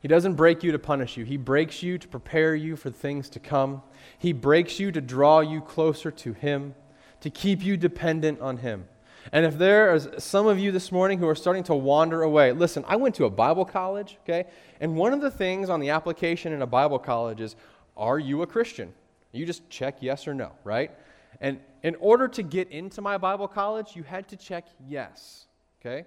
He 0.02 0.08
doesn't 0.08 0.34
break 0.34 0.62
you 0.62 0.72
to 0.72 0.78
punish 0.78 1.16
you. 1.16 1.24
He 1.24 1.36
breaks 1.36 1.82
you 1.82 1.98
to 1.98 2.06
prepare 2.06 2.54
you 2.54 2.76
for 2.76 2.90
things 2.90 3.28
to 3.30 3.40
come. 3.40 3.82
He 4.18 4.32
breaks 4.32 4.78
you 4.78 4.92
to 4.92 5.00
draw 5.00 5.40
you 5.40 5.60
closer 5.60 6.10
to 6.10 6.32
Him, 6.32 6.74
to 7.22 7.30
keep 7.30 7.64
you 7.64 7.76
dependent 7.76 8.40
on 8.40 8.58
Him. 8.58 8.86
And 9.32 9.44
if 9.44 9.58
there 9.58 9.92
are 9.92 10.20
some 10.20 10.46
of 10.46 10.58
you 10.58 10.70
this 10.70 10.92
morning 10.92 11.18
who 11.18 11.26
are 11.26 11.34
starting 11.34 11.64
to 11.64 11.74
wander 11.74 12.22
away, 12.22 12.52
listen, 12.52 12.84
I 12.86 12.96
went 12.96 13.16
to 13.16 13.24
a 13.24 13.30
Bible 13.30 13.64
college, 13.64 14.18
okay? 14.22 14.44
And 14.80 14.94
one 14.94 15.12
of 15.12 15.20
the 15.20 15.30
things 15.30 15.68
on 15.68 15.80
the 15.80 15.90
application 15.90 16.52
in 16.52 16.62
a 16.62 16.66
Bible 16.66 16.98
college 16.98 17.40
is 17.40 17.56
are 17.96 18.18
you 18.18 18.42
a 18.42 18.46
Christian? 18.46 18.92
You 19.32 19.44
just 19.46 19.68
check 19.68 19.96
yes 20.00 20.28
or 20.28 20.34
no, 20.34 20.52
right? 20.62 20.92
And 21.40 21.60
in 21.82 21.94
order 21.96 22.28
to 22.28 22.42
get 22.42 22.70
into 22.70 23.00
my 23.00 23.18
Bible 23.18 23.48
college, 23.48 23.94
you 23.94 24.02
had 24.02 24.28
to 24.28 24.36
check 24.36 24.66
yes, 24.88 25.46
okay? 25.80 26.06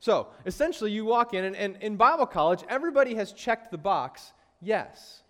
So 0.00 0.28
essentially, 0.46 0.92
you 0.92 1.04
walk 1.04 1.34
in, 1.34 1.44
and, 1.44 1.56
and 1.56 1.76
in 1.80 1.96
Bible 1.96 2.26
college, 2.26 2.62
everybody 2.68 3.14
has 3.16 3.32
checked 3.32 3.70
the 3.70 3.78
box 3.78 4.32
yes. 4.60 5.22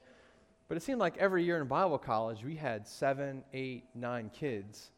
But 0.68 0.76
it 0.76 0.82
seemed 0.82 1.00
like 1.00 1.16
every 1.16 1.44
year 1.44 1.60
in 1.60 1.66
Bible 1.66 1.98
college, 1.98 2.44
we 2.44 2.54
had 2.54 2.86
seven, 2.86 3.42
eight, 3.54 3.84
nine 3.94 4.30
kids 4.32 4.90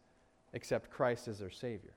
accept 0.52 0.90
Christ 0.90 1.28
as 1.28 1.38
their 1.38 1.50
Savior. 1.50 1.94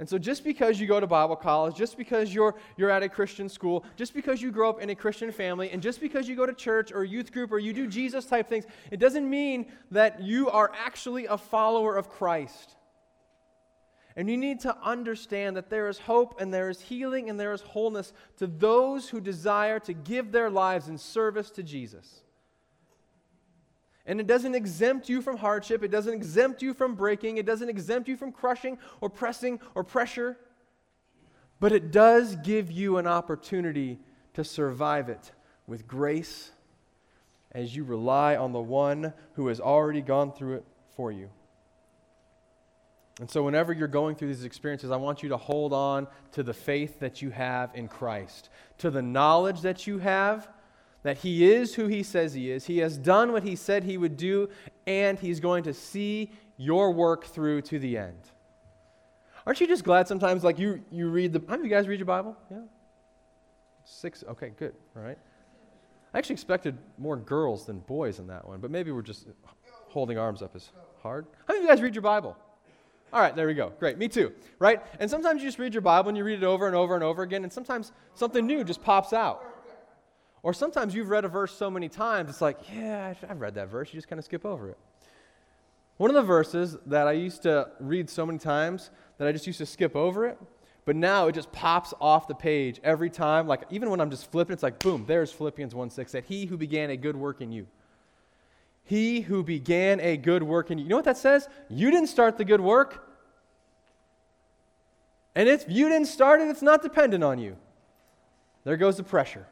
And 0.00 0.08
so, 0.08 0.16
just 0.16 0.44
because 0.44 0.80
you 0.80 0.86
go 0.86 0.98
to 0.98 1.06
Bible 1.06 1.36
college, 1.36 1.76
just 1.76 1.98
because 1.98 2.32
you're, 2.32 2.54
you're 2.78 2.88
at 2.88 3.02
a 3.02 3.08
Christian 3.08 3.50
school, 3.50 3.84
just 3.96 4.14
because 4.14 4.40
you 4.40 4.50
grow 4.50 4.70
up 4.70 4.80
in 4.80 4.88
a 4.88 4.94
Christian 4.94 5.30
family, 5.30 5.70
and 5.72 5.82
just 5.82 6.00
because 6.00 6.26
you 6.26 6.34
go 6.34 6.46
to 6.46 6.54
church 6.54 6.90
or 6.90 7.04
youth 7.04 7.30
group 7.30 7.52
or 7.52 7.58
you 7.58 7.74
do 7.74 7.86
Jesus 7.86 8.24
type 8.24 8.48
things, 8.48 8.64
it 8.90 8.98
doesn't 8.98 9.28
mean 9.28 9.66
that 9.90 10.22
you 10.22 10.48
are 10.48 10.72
actually 10.74 11.26
a 11.26 11.36
follower 11.36 11.96
of 11.96 12.08
Christ. 12.08 12.76
And 14.16 14.30
you 14.30 14.38
need 14.38 14.60
to 14.60 14.74
understand 14.82 15.54
that 15.58 15.68
there 15.68 15.86
is 15.86 15.98
hope 15.98 16.40
and 16.40 16.52
there 16.52 16.70
is 16.70 16.80
healing 16.80 17.28
and 17.28 17.38
there 17.38 17.52
is 17.52 17.60
wholeness 17.60 18.14
to 18.38 18.46
those 18.46 19.10
who 19.10 19.20
desire 19.20 19.78
to 19.80 19.92
give 19.92 20.32
their 20.32 20.48
lives 20.48 20.88
in 20.88 20.96
service 20.96 21.50
to 21.50 21.62
Jesus. 21.62 22.22
And 24.10 24.18
it 24.18 24.26
doesn't 24.26 24.56
exempt 24.56 25.08
you 25.08 25.22
from 25.22 25.36
hardship. 25.36 25.84
It 25.84 25.92
doesn't 25.92 26.12
exempt 26.12 26.62
you 26.62 26.74
from 26.74 26.96
breaking. 26.96 27.36
It 27.36 27.46
doesn't 27.46 27.68
exempt 27.68 28.08
you 28.08 28.16
from 28.16 28.32
crushing 28.32 28.76
or 29.00 29.08
pressing 29.08 29.60
or 29.76 29.84
pressure. 29.84 30.36
But 31.60 31.70
it 31.70 31.92
does 31.92 32.34
give 32.34 32.72
you 32.72 32.96
an 32.96 33.06
opportunity 33.06 34.00
to 34.34 34.42
survive 34.42 35.08
it 35.10 35.30
with 35.68 35.86
grace 35.86 36.50
as 37.52 37.76
you 37.76 37.84
rely 37.84 38.34
on 38.34 38.50
the 38.50 38.60
one 38.60 39.12
who 39.34 39.46
has 39.46 39.60
already 39.60 40.00
gone 40.00 40.32
through 40.32 40.56
it 40.56 40.64
for 40.96 41.12
you. 41.12 41.30
And 43.20 43.30
so, 43.30 43.44
whenever 43.44 43.72
you're 43.72 43.86
going 43.86 44.16
through 44.16 44.34
these 44.34 44.42
experiences, 44.42 44.90
I 44.90 44.96
want 44.96 45.22
you 45.22 45.28
to 45.28 45.36
hold 45.36 45.72
on 45.72 46.08
to 46.32 46.42
the 46.42 46.54
faith 46.54 46.98
that 46.98 47.22
you 47.22 47.30
have 47.30 47.70
in 47.76 47.86
Christ, 47.86 48.48
to 48.78 48.90
the 48.90 49.02
knowledge 49.02 49.60
that 49.60 49.86
you 49.86 50.00
have 50.00 50.48
that 51.02 51.18
he 51.18 51.50
is 51.50 51.74
who 51.74 51.86
he 51.86 52.02
says 52.02 52.34
he 52.34 52.50
is. 52.50 52.66
He 52.66 52.78
has 52.78 52.96
done 52.96 53.32
what 53.32 53.42
he 53.42 53.56
said 53.56 53.84
he 53.84 53.96
would 53.96 54.16
do, 54.16 54.48
and 54.86 55.18
he's 55.18 55.40
going 55.40 55.64
to 55.64 55.74
see 55.74 56.30
your 56.56 56.92
work 56.92 57.24
through 57.24 57.62
to 57.62 57.78
the 57.78 57.96
end. 57.96 58.30
Aren't 59.46 59.60
you 59.60 59.66
just 59.66 59.84
glad 59.84 60.06
sometimes, 60.06 60.44
like 60.44 60.58
you, 60.58 60.82
you 60.90 61.08
read 61.08 61.32
the. 61.32 61.40
How 61.40 61.52
many 61.52 61.60
of 61.60 61.64
you 61.64 61.70
guys 61.70 61.88
read 61.88 61.98
your 61.98 62.06
Bible? 62.06 62.36
Yeah? 62.50 62.58
Six? 63.84 64.22
Okay, 64.28 64.52
good. 64.58 64.74
All 64.96 65.02
right. 65.02 65.18
I 66.12 66.18
actually 66.18 66.34
expected 66.34 66.76
more 66.98 67.16
girls 67.16 67.64
than 67.64 67.78
boys 67.80 68.18
in 68.18 68.26
that 68.26 68.46
one, 68.46 68.60
but 68.60 68.70
maybe 68.70 68.90
we're 68.90 69.02
just 69.02 69.26
holding 69.88 70.18
arms 70.18 70.42
up 70.42 70.54
as 70.54 70.70
hard. 71.02 71.26
How 71.46 71.54
many 71.54 71.60
of 71.60 71.64
you 71.64 71.68
guys 71.70 71.82
read 71.82 71.94
your 71.94 72.02
Bible? 72.02 72.36
All 73.12 73.20
right, 73.20 73.34
there 73.34 73.46
we 73.46 73.54
go. 73.54 73.72
Great. 73.80 73.98
Me 73.98 74.06
too. 74.06 74.32
Right? 74.58 74.80
And 75.00 75.10
sometimes 75.10 75.42
you 75.42 75.48
just 75.48 75.58
read 75.58 75.74
your 75.74 75.80
Bible 75.80 76.10
and 76.10 76.18
you 76.18 76.22
read 76.22 76.42
it 76.42 76.44
over 76.44 76.66
and 76.66 76.76
over 76.76 76.94
and 76.94 77.02
over 77.02 77.22
again, 77.22 77.42
and 77.42 77.52
sometimes 77.52 77.92
something 78.14 78.46
new 78.46 78.62
just 78.62 78.82
pops 78.82 79.12
out. 79.12 79.44
Or 80.42 80.54
sometimes 80.54 80.94
you've 80.94 81.10
read 81.10 81.24
a 81.24 81.28
verse 81.28 81.52
so 81.52 81.70
many 81.70 81.88
times, 81.88 82.30
it's 82.30 82.40
like, 82.40 82.58
yeah, 82.74 83.12
I've 83.28 83.40
read 83.40 83.54
that 83.54 83.68
verse. 83.68 83.92
You 83.92 83.98
just 83.98 84.08
kind 84.08 84.18
of 84.18 84.24
skip 84.24 84.44
over 84.44 84.70
it. 84.70 84.78
One 85.98 86.08
of 86.08 86.14
the 86.14 86.22
verses 86.22 86.78
that 86.86 87.06
I 87.06 87.12
used 87.12 87.42
to 87.42 87.68
read 87.78 88.08
so 88.08 88.24
many 88.24 88.38
times 88.38 88.90
that 89.18 89.28
I 89.28 89.32
just 89.32 89.46
used 89.46 89.58
to 89.58 89.66
skip 89.66 89.94
over 89.94 90.26
it, 90.26 90.38
but 90.86 90.96
now 90.96 91.26
it 91.26 91.34
just 91.34 91.52
pops 91.52 91.92
off 92.00 92.26
the 92.26 92.34
page 92.34 92.80
every 92.82 93.10
time. 93.10 93.46
Like, 93.46 93.64
even 93.68 93.90
when 93.90 94.00
I'm 94.00 94.10
just 94.10 94.30
flipping, 94.30 94.54
it's 94.54 94.62
like, 94.62 94.78
boom, 94.78 95.04
there's 95.06 95.30
Philippians 95.30 95.74
1 95.74 95.90
6, 95.90 96.12
that 96.12 96.24
he 96.24 96.46
who 96.46 96.56
began 96.56 96.88
a 96.88 96.96
good 96.96 97.16
work 97.16 97.42
in 97.42 97.52
you. 97.52 97.66
He 98.82 99.20
who 99.20 99.44
began 99.44 100.00
a 100.00 100.16
good 100.16 100.42
work 100.42 100.70
in 100.70 100.78
you. 100.78 100.84
You 100.84 100.90
know 100.90 100.96
what 100.96 101.04
that 101.04 101.18
says? 101.18 101.50
You 101.68 101.90
didn't 101.90 102.08
start 102.08 102.38
the 102.38 102.46
good 102.46 102.62
work. 102.62 103.06
And 105.34 105.50
if 105.50 105.66
you 105.68 105.90
didn't 105.90 106.08
start 106.08 106.40
it, 106.40 106.48
it's 106.48 106.62
not 106.62 106.82
dependent 106.82 107.22
on 107.22 107.38
you. 107.38 107.56
There 108.64 108.78
goes 108.78 108.96
the 108.96 109.04
pressure 109.04 109.46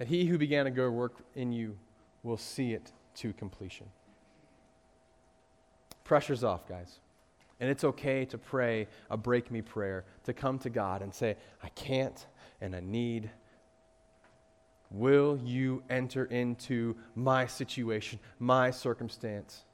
that 0.00 0.08
he 0.08 0.24
who 0.24 0.38
began 0.38 0.66
a 0.66 0.70
good 0.70 0.90
work 0.90 1.12
in 1.34 1.52
you 1.52 1.76
will 2.22 2.38
see 2.38 2.72
it 2.72 2.90
to 3.14 3.34
completion. 3.34 3.86
Pressure's 6.04 6.42
off, 6.42 6.66
guys. 6.66 7.00
And 7.60 7.68
it's 7.68 7.84
okay 7.84 8.24
to 8.24 8.38
pray 8.38 8.88
a 9.10 9.18
break 9.18 9.50
me 9.50 9.60
prayer, 9.60 10.06
to 10.24 10.32
come 10.32 10.58
to 10.60 10.70
God 10.70 11.02
and 11.02 11.12
say, 11.12 11.36
I 11.62 11.68
can't 11.68 12.26
and 12.62 12.74
I 12.74 12.80
need. 12.80 13.28
Will 14.90 15.38
you 15.44 15.82
enter 15.90 16.24
into 16.24 16.96
my 17.14 17.44
situation, 17.44 18.20
my 18.38 18.70
circumstance? 18.70 19.64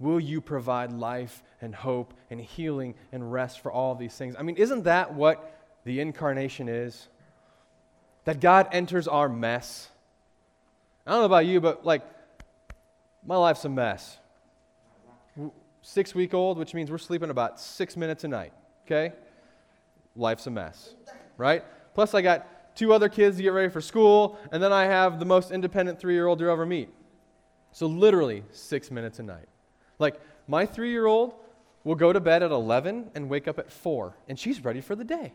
Will 0.00 0.18
you 0.18 0.40
provide 0.40 0.90
life 0.90 1.44
and 1.60 1.76
hope 1.76 2.12
and 2.28 2.40
healing 2.40 2.96
and 3.12 3.32
rest 3.32 3.60
for 3.60 3.70
all 3.70 3.94
these 3.94 4.16
things? 4.16 4.34
I 4.36 4.42
mean, 4.42 4.56
isn't 4.56 4.82
that 4.82 5.14
what 5.14 5.62
the 5.84 6.00
incarnation 6.00 6.68
is? 6.68 7.06
That 8.26 8.40
God 8.40 8.68
enters 8.72 9.08
our 9.08 9.28
mess. 9.28 9.88
I 11.06 11.12
don't 11.12 11.20
know 11.20 11.26
about 11.26 11.46
you, 11.46 11.60
but 11.60 11.86
like, 11.86 12.02
my 13.24 13.36
life's 13.36 13.64
a 13.64 13.68
mess. 13.68 14.18
Six 15.80 16.14
week 16.14 16.34
old, 16.34 16.58
which 16.58 16.74
means 16.74 16.90
we're 16.90 16.98
sleeping 16.98 17.30
about 17.30 17.60
six 17.60 17.96
minutes 17.96 18.24
a 18.24 18.28
night, 18.28 18.52
okay? 18.84 19.14
Life's 20.16 20.46
a 20.48 20.50
mess, 20.50 20.94
right? 21.38 21.64
Plus, 21.94 22.14
I 22.14 22.22
got 22.22 22.74
two 22.74 22.92
other 22.92 23.08
kids 23.08 23.36
to 23.36 23.44
get 23.44 23.52
ready 23.52 23.68
for 23.68 23.80
school, 23.80 24.38
and 24.50 24.60
then 24.60 24.72
I 24.72 24.84
have 24.86 25.20
the 25.20 25.24
most 25.24 25.52
independent 25.52 26.00
three 26.00 26.14
year 26.14 26.26
old 26.26 26.40
you'll 26.40 26.50
ever 26.50 26.66
meet. 26.66 26.88
So, 27.70 27.86
literally, 27.86 28.42
six 28.50 28.90
minutes 28.90 29.20
a 29.20 29.22
night. 29.22 29.48
Like, 30.00 30.20
my 30.48 30.66
three 30.66 30.90
year 30.90 31.06
old 31.06 31.34
will 31.84 31.94
go 31.94 32.12
to 32.12 32.18
bed 32.18 32.42
at 32.42 32.50
11 32.50 33.12
and 33.14 33.28
wake 33.28 33.46
up 33.46 33.60
at 33.60 33.70
4, 33.70 34.16
and 34.28 34.36
she's 34.36 34.64
ready 34.64 34.80
for 34.80 34.96
the 34.96 35.04
day. 35.04 35.32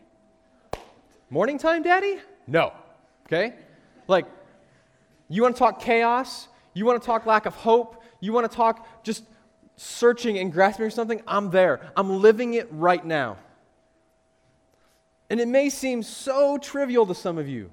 Morning 1.30 1.56
time, 1.56 1.82
Daddy? 1.82 2.18
No. 2.46 2.72
Okay? 3.26 3.54
Like, 4.08 4.26
you 5.28 5.42
want 5.42 5.54
to 5.56 5.58
talk 5.58 5.80
chaos? 5.80 6.48
You 6.74 6.84
want 6.84 7.00
to 7.00 7.06
talk 7.06 7.26
lack 7.26 7.46
of 7.46 7.54
hope? 7.54 8.02
You 8.20 8.32
want 8.32 8.50
to 8.50 8.54
talk 8.54 9.04
just 9.04 9.24
searching 9.76 10.38
and 10.38 10.52
grasping 10.52 10.86
for 10.86 10.90
something? 10.90 11.22
I'm 11.26 11.50
there. 11.50 11.80
I'm 11.96 12.20
living 12.20 12.54
it 12.54 12.68
right 12.70 13.04
now. 13.04 13.38
And 15.30 15.40
it 15.40 15.48
may 15.48 15.70
seem 15.70 16.02
so 16.02 16.58
trivial 16.58 17.06
to 17.06 17.14
some 17.14 17.38
of 17.38 17.48
you, 17.48 17.70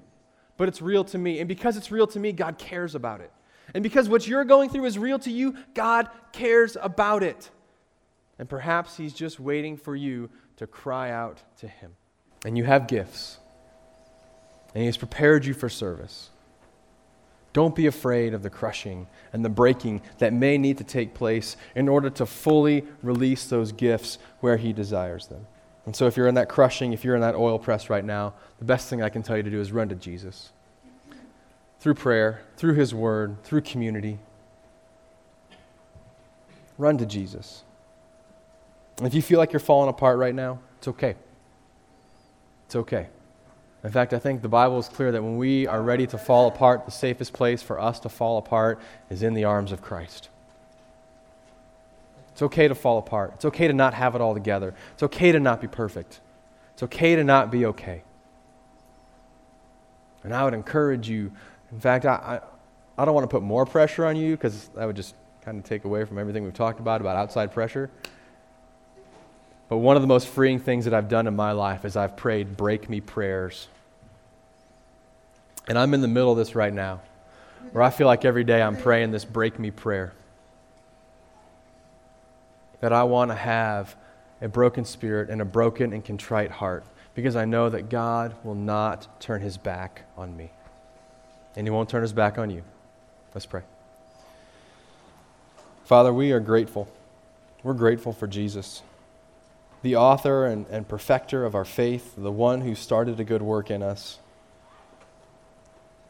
but 0.56 0.68
it's 0.68 0.80
real 0.80 1.04
to 1.04 1.18
me. 1.18 1.40
And 1.40 1.48
because 1.48 1.76
it's 1.76 1.90
real 1.90 2.06
to 2.06 2.18
me, 2.18 2.32
God 2.32 2.56
cares 2.56 2.94
about 2.94 3.20
it. 3.20 3.30
And 3.74 3.82
because 3.82 4.08
what 4.08 4.26
you're 4.26 4.44
going 4.44 4.70
through 4.70 4.86
is 4.86 4.98
real 4.98 5.18
to 5.20 5.30
you, 5.30 5.56
God 5.74 6.08
cares 6.32 6.76
about 6.80 7.22
it. 7.22 7.50
And 8.38 8.48
perhaps 8.48 8.96
He's 8.96 9.12
just 9.12 9.38
waiting 9.38 9.76
for 9.76 9.94
you 9.94 10.30
to 10.56 10.66
cry 10.66 11.10
out 11.10 11.42
to 11.58 11.68
Him. 11.68 11.92
And 12.46 12.56
you 12.56 12.64
have 12.64 12.88
gifts 12.88 13.39
and 14.74 14.82
He 14.82 14.86
has 14.86 14.96
prepared 14.96 15.44
you 15.44 15.54
for 15.54 15.68
service. 15.68 16.30
Don't 17.52 17.74
be 17.74 17.86
afraid 17.86 18.32
of 18.32 18.42
the 18.42 18.50
crushing 18.50 19.08
and 19.32 19.44
the 19.44 19.48
breaking 19.48 20.02
that 20.18 20.32
may 20.32 20.56
need 20.56 20.78
to 20.78 20.84
take 20.84 21.14
place 21.14 21.56
in 21.74 21.88
order 21.88 22.08
to 22.10 22.26
fully 22.26 22.84
release 23.02 23.46
those 23.46 23.72
gifts 23.72 24.18
where 24.40 24.56
He 24.56 24.72
desires 24.72 25.26
them. 25.26 25.46
And 25.86 25.96
so, 25.96 26.06
if 26.06 26.16
you're 26.16 26.28
in 26.28 26.36
that 26.36 26.48
crushing, 26.48 26.92
if 26.92 27.04
you're 27.04 27.16
in 27.16 27.22
that 27.22 27.34
oil 27.34 27.58
press 27.58 27.90
right 27.90 28.04
now, 28.04 28.34
the 28.58 28.64
best 28.64 28.88
thing 28.88 29.02
I 29.02 29.08
can 29.08 29.22
tell 29.22 29.36
you 29.36 29.42
to 29.42 29.50
do 29.50 29.60
is 29.60 29.72
run 29.72 29.88
to 29.88 29.94
Jesus. 29.94 30.52
Through 31.80 31.94
prayer, 31.94 32.42
through 32.56 32.74
His 32.74 32.94
Word, 32.94 33.42
through 33.42 33.62
community. 33.62 34.18
Run 36.78 36.98
to 36.98 37.06
Jesus. 37.06 37.64
If 39.02 39.14
you 39.14 39.22
feel 39.22 39.38
like 39.38 39.52
you're 39.52 39.60
falling 39.60 39.88
apart 39.88 40.18
right 40.18 40.34
now, 40.34 40.60
it's 40.78 40.88
okay. 40.88 41.16
It's 42.66 42.76
okay. 42.76 43.08
In 43.82 43.90
fact, 43.90 44.12
I 44.12 44.18
think 44.18 44.42
the 44.42 44.48
Bible 44.48 44.78
is 44.78 44.88
clear 44.88 45.10
that 45.12 45.22
when 45.22 45.38
we 45.38 45.66
are 45.66 45.82
ready 45.82 46.06
to 46.08 46.18
fall 46.18 46.48
apart, 46.48 46.84
the 46.84 46.90
safest 46.90 47.32
place 47.32 47.62
for 47.62 47.80
us 47.80 47.98
to 48.00 48.08
fall 48.08 48.36
apart 48.36 48.78
is 49.08 49.22
in 49.22 49.32
the 49.32 49.44
arms 49.44 49.72
of 49.72 49.80
Christ. 49.80 50.28
It's 52.32 52.42
okay 52.42 52.68
to 52.68 52.74
fall 52.74 52.98
apart. 52.98 53.32
It's 53.36 53.44
okay 53.46 53.68
to 53.68 53.72
not 53.72 53.94
have 53.94 54.14
it 54.14 54.20
all 54.20 54.34
together. 54.34 54.74
It's 54.92 55.02
okay 55.02 55.32
to 55.32 55.40
not 55.40 55.60
be 55.60 55.66
perfect. 55.66 56.20
It's 56.74 56.82
okay 56.82 57.16
to 57.16 57.24
not 57.24 57.50
be 57.50 57.66
okay. 57.66 58.02
And 60.24 60.34
I 60.34 60.44
would 60.44 60.54
encourage 60.54 61.08
you, 61.08 61.32
in 61.72 61.80
fact, 61.80 62.04
I, 62.04 62.40
I, 62.96 63.02
I 63.02 63.04
don't 63.06 63.14
want 63.14 63.24
to 63.24 63.34
put 63.34 63.42
more 63.42 63.64
pressure 63.64 64.04
on 64.04 64.16
you 64.16 64.36
because 64.36 64.68
that 64.74 64.86
would 64.86 64.96
just 64.96 65.14
kind 65.42 65.58
of 65.58 65.64
take 65.64 65.84
away 65.84 66.04
from 66.04 66.18
everything 66.18 66.44
we've 66.44 66.52
talked 66.52 66.80
about, 66.80 67.00
about 67.00 67.16
outside 67.16 67.52
pressure. 67.52 67.90
But 69.70 69.76
one 69.78 69.94
of 69.94 70.02
the 70.02 70.08
most 70.08 70.26
freeing 70.26 70.58
things 70.58 70.84
that 70.84 70.92
I've 70.92 71.08
done 71.08 71.28
in 71.28 71.36
my 71.36 71.52
life 71.52 71.84
is 71.84 71.96
I've 71.96 72.16
prayed 72.16 72.56
break 72.56 72.90
me 72.90 73.00
prayers. 73.00 73.68
And 75.68 75.78
I'm 75.78 75.94
in 75.94 76.00
the 76.00 76.08
middle 76.08 76.32
of 76.32 76.36
this 76.36 76.56
right 76.56 76.72
now, 76.72 77.02
where 77.70 77.84
I 77.84 77.90
feel 77.90 78.08
like 78.08 78.24
every 78.24 78.42
day 78.42 78.60
I'm 78.60 78.76
praying 78.76 79.12
this 79.12 79.24
break 79.24 79.60
me 79.60 79.70
prayer. 79.70 80.12
That 82.80 82.92
I 82.92 83.04
want 83.04 83.30
to 83.30 83.36
have 83.36 83.94
a 84.42 84.48
broken 84.48 84.84
spirit 84.84 85.30
and 85.30 85.40
a 85.40 85.44
broken 85.44 85.92
and 85.92 86.04
contrite 86.04 86.50
heart 86.50 86.82
because 87.14 87.36
I 87.36 87.44
know 87.44 87.68
that 87.68 87.88
God 87.88 88.34
will 88.42 88.56
not 88.56 89.20
turn 89.20 89.40
his 89.40 89.56
back 89.56 90.02
on 90.16 90.36
me. 90.36 90.50
And 91.54 91.64
he 91.64 91.70
won't 91.70 91.88
turn 91.88 92.02
his 92.02 92.12
back 92.12 92.38
on 92.38 92.50
you. 92.50 92.64
Let's 93.34 93.46
pray. 93.46 93.62
Father, 95.84 96.12
we 96.12 96.32
are 96.32 96.40
grateful. 96.40 96.88
We're 97.62 97.74
grateful 97.74 98.12
for 98.12 98.26
Jesus 98.26 98.82
the 99.82 99.96
author 99.96 100.46
and, 100.46 100.66
and 100.66 100.86
perfecter 100.86 101.44
of 101.44 101.54
our 101.54 101.64
faith, 101.64 102.14
the 102.16 102.32
one 102.32 102.60
who 102.60 102.74
started 102.74 103.18
a 103.18 103.24
good 103.24 103.42
work 103.42 103.70
in 103.70 103.82
us. 103.82 104.18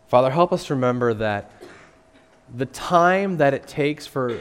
Father, 0.08 0.30
help 0.30 0.52
us 0.52 0.70
remember 0.70 1.14
that 1.14 1.50
the 2.52 2.66
time 2.66 3.36
that 3.36 3.54
it 3.54 3.66
takes 3.66 4.06
for 4.06 4.36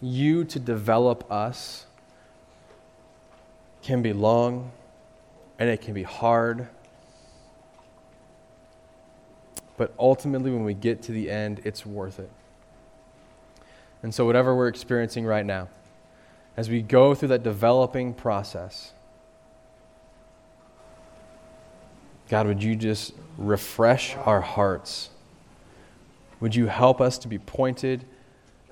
you 0.00 0.44
to 0.44 0.58
develop 0.58 1.30
us 1.30 1.86
can 3.82 4.00
be 4.02 4.12
long 4.12 4.72
and 5.58 5.68
it 5.68 5.80
can 5.80 5.94
be 5.94 6.02
hard. 6.02 6.68
But 9.76 9.92
ultimately, 9.98 10.50
when 10.50 10.64
we 10.64 10.74
get 10.74 11.02
to 11.02 11.12
the 11.12 11.30
end, 11.30 11.60
it's 11.64 11.84
worth 11.84 12.18
it. 12.18 12.30
And 14.02 14.14
so, 14.14 14.24
whatever 14.24 14.56
we're 14.56 14.68
experiencing 14.68 15.26
right 15.26 15.44
now, 15.44 15.68
as 16.56 16.70
we 16.70 16.80
go 16.82 17.14
through 17.14 17.28
that 17.28 17.42
developing 17.42 18.14
process. 18.14 18.92
God, 22.28 22.46
would 22.46 22.62
you 22.62 22.74
just 22.74 23.12
refresh 23.38 24.16
our 24.16 24.40
hearts? 24.40 25.10
Would 26.40 26.54
you 26.54 26.66
help 26.66 27.00
us 27.00 27.18
to 27.18 27.28
be 27.28 27.38
pointed 27.38 28.04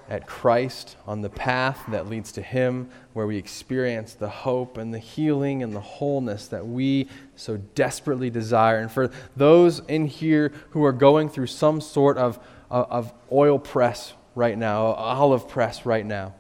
at 0.09 0.27
Christ 0.27 0.97
on 1.07 1.23
the 1.23 1.31
path 1.31 1.83
that 1.89 2.09
leads 2.09 2.33
to 2.33 2.43
Him, 2.43 2.91
where 3.13 3.27
we 3.27 3.37
experience 3.37 4.15
the 4.15 4.29
hope 4.29 4.77
and 4.77 4.93
the 4.93 4.99
healing 4.99 5.63
and 5.63 5.75
the 5.75 5.81
wholeness 5.81 6.49
that 6.49 6.67
we 6.67 7.09
so 7.37 7.59
desperately 7.75 8.29
desire? 8.29 8.79
And 8.79 8.91
for 8.91 9.11
those 9.37 9.81
in 9.89 10.07
here 10.07 10.53
who 10.71 10.85
are 10.85 10.93
going 10.93 11.29
through 11.29 11.47
some 11.47 11.81
sort 11.81 12.19
of, 12.19 12.39
of 12.71 13.13
oil 13.31 13.59
press 13.59 14.15
right 14.35 14.59
now, 14.59 14.87
olive 14.87 15.49
press 15.49 15.87
right 15.87 16.05
now, 16.05 16.35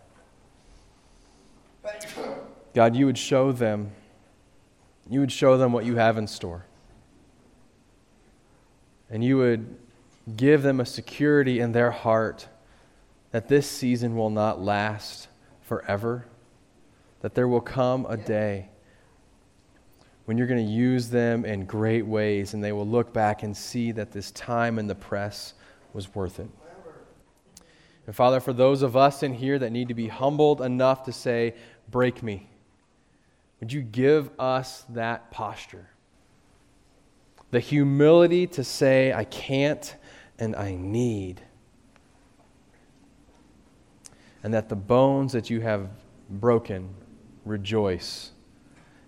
God, 2.74 2.96
you 2.96 3.06
would 3.06 3.18
show 3.18 3.52
them, 3.52 3.92
you 5.08 5.20
would 5.20 5.32
show 5.32 5.56
them 5.56 5.72
what 5.72 5.84
you 5.84 5.96
have 5.96 6.18
in 6.18 6.26
store. 6.26 6.66
And 9.10 9.22
you 9.22 9.36
would 9.36 9.76
give 10.36 10.62
them 10.62 10.80
a 10.80 10.86
security 10.86 11.60
in 11.60 11.72
their 11.72 11.90
heart 11.90 12.48
that 13.30 13.48
this 13.48 13.68
season 13.68 14.16
will 14.16 14.30
not 14.30 14.60
last 14.60 15.28
forever, 15.62 16.26
that 17.20 17.34
there 17.34 17.46
will 17.46 17.60
come 17.60 18.06
a 18.08 18.16
day 18.16 18.68
when 20.24 20.38
you're 20.38 20.46
going 20.46 20.64
to 20.64 20.72
use 20.72 21.10
them 21.10 21.44
in 21.44 21.66
great 21.66 22.06
ways 22.06 22.54
and 22.54 22.64
they 22.64 22.72
will 22.72 22.86
look 22.86 23.12
back 23.12 23.42
and 23.42 23.56
see 23.56 23.92
that 23.92 24.12
this 24.12 24.30
time 24.30 24.78
in 24.78 24.86
the 24.86 24.94
press 24.94 25.54
was 25.92 26.14
worth 26.14 26.40
it. 26.40 26.48
And 28.06 28.14
Father, 28.14 28.40
for 28.40 28.52
those 28.52 28.82
of 28.82 28.96
us 28.96 29.22
in 29.22 29.34
here 29.34 29.58
that 29.58 29.72
need 29.72 29.88
to 29.88 29.94
be 29.94 30.08
humbled 30.08 30.60
enough 30.60 31.04
to 31.04 31.12
say, 31.12 31.54
break 31.90 32.22
me. 32.22 32.48
Would 33.60 33.72
you 33.72 33.82
give 33.82 34.30
us 34.38 34.84
that 34.90 35.30
posture? 35.30 35.88
The 37.50 37.60
humility 37.60 38.46
to 38.48 38.64
say, 38.64 39.12
I 39.12 39.24
can't 39.24 39.94
and 40.38 40.54
I 40.54 40.74
need. 40.74 41.40
And 44.42 44.52
that 44.52 44.68
the 44.68 44.76
bones 44.76 45.32
that 45.32 45.48
you 45.48 45.60
have 45.62 45.88
broken 46.28 46.94
rejoice 47.44 48.32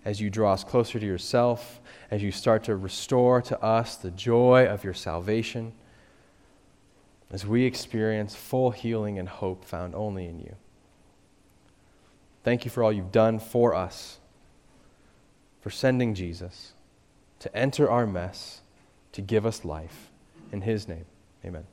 as 0.05 0.21
you 0.21 0.29
draw 0.29 0.53
us 0.53 0.63
closer 0.63 0.99
to 0.99 1.05
yourself, 1.05 1.81
as 2.09 2.23
you 2.23 2.31
start 2.31 2.63
to 2.63 2.75
restore 2.75 3.41
to 3.41 3.61
us 3.61 3.97
the 3.97 4.09
joy 4.11 4.65
of 4.65 4.83
your 4.83 4.93
salvation, 4.93 5.73
as 7.31 7.45
we 7.45 7.65
experience 7.65 8.35
full 8.35 8.71
healing 8.71 9.19
and 9.19 9.27
hope 9.27 9.65
found 9.65 9.93
only 9.95 10.25
in 10.25 10.39
you. 10.39 10.55
Thank 12.43 12.63
you 12.63 12.71
for 12.71 12.83
all 12.83 12.93
you've 12.93 13.11
done 13.11 13.39
for 13.39 13.75
us, 13.75 14.19
for 15.61 15.69
sending 15.69 16.13
Jesus 16.13 16.73
to 17.39 17.55
enter 17.55 17.89
our 17.89 18.07
mess, 18.07 18.61
to 19.11 19.21
give 19.21 19.45
us 19.45 19.65
life. 19.65 20.09
In 20.51 20.61
his 20.61 20.87
name, 20.87 21.05
amen. 21.43 21.65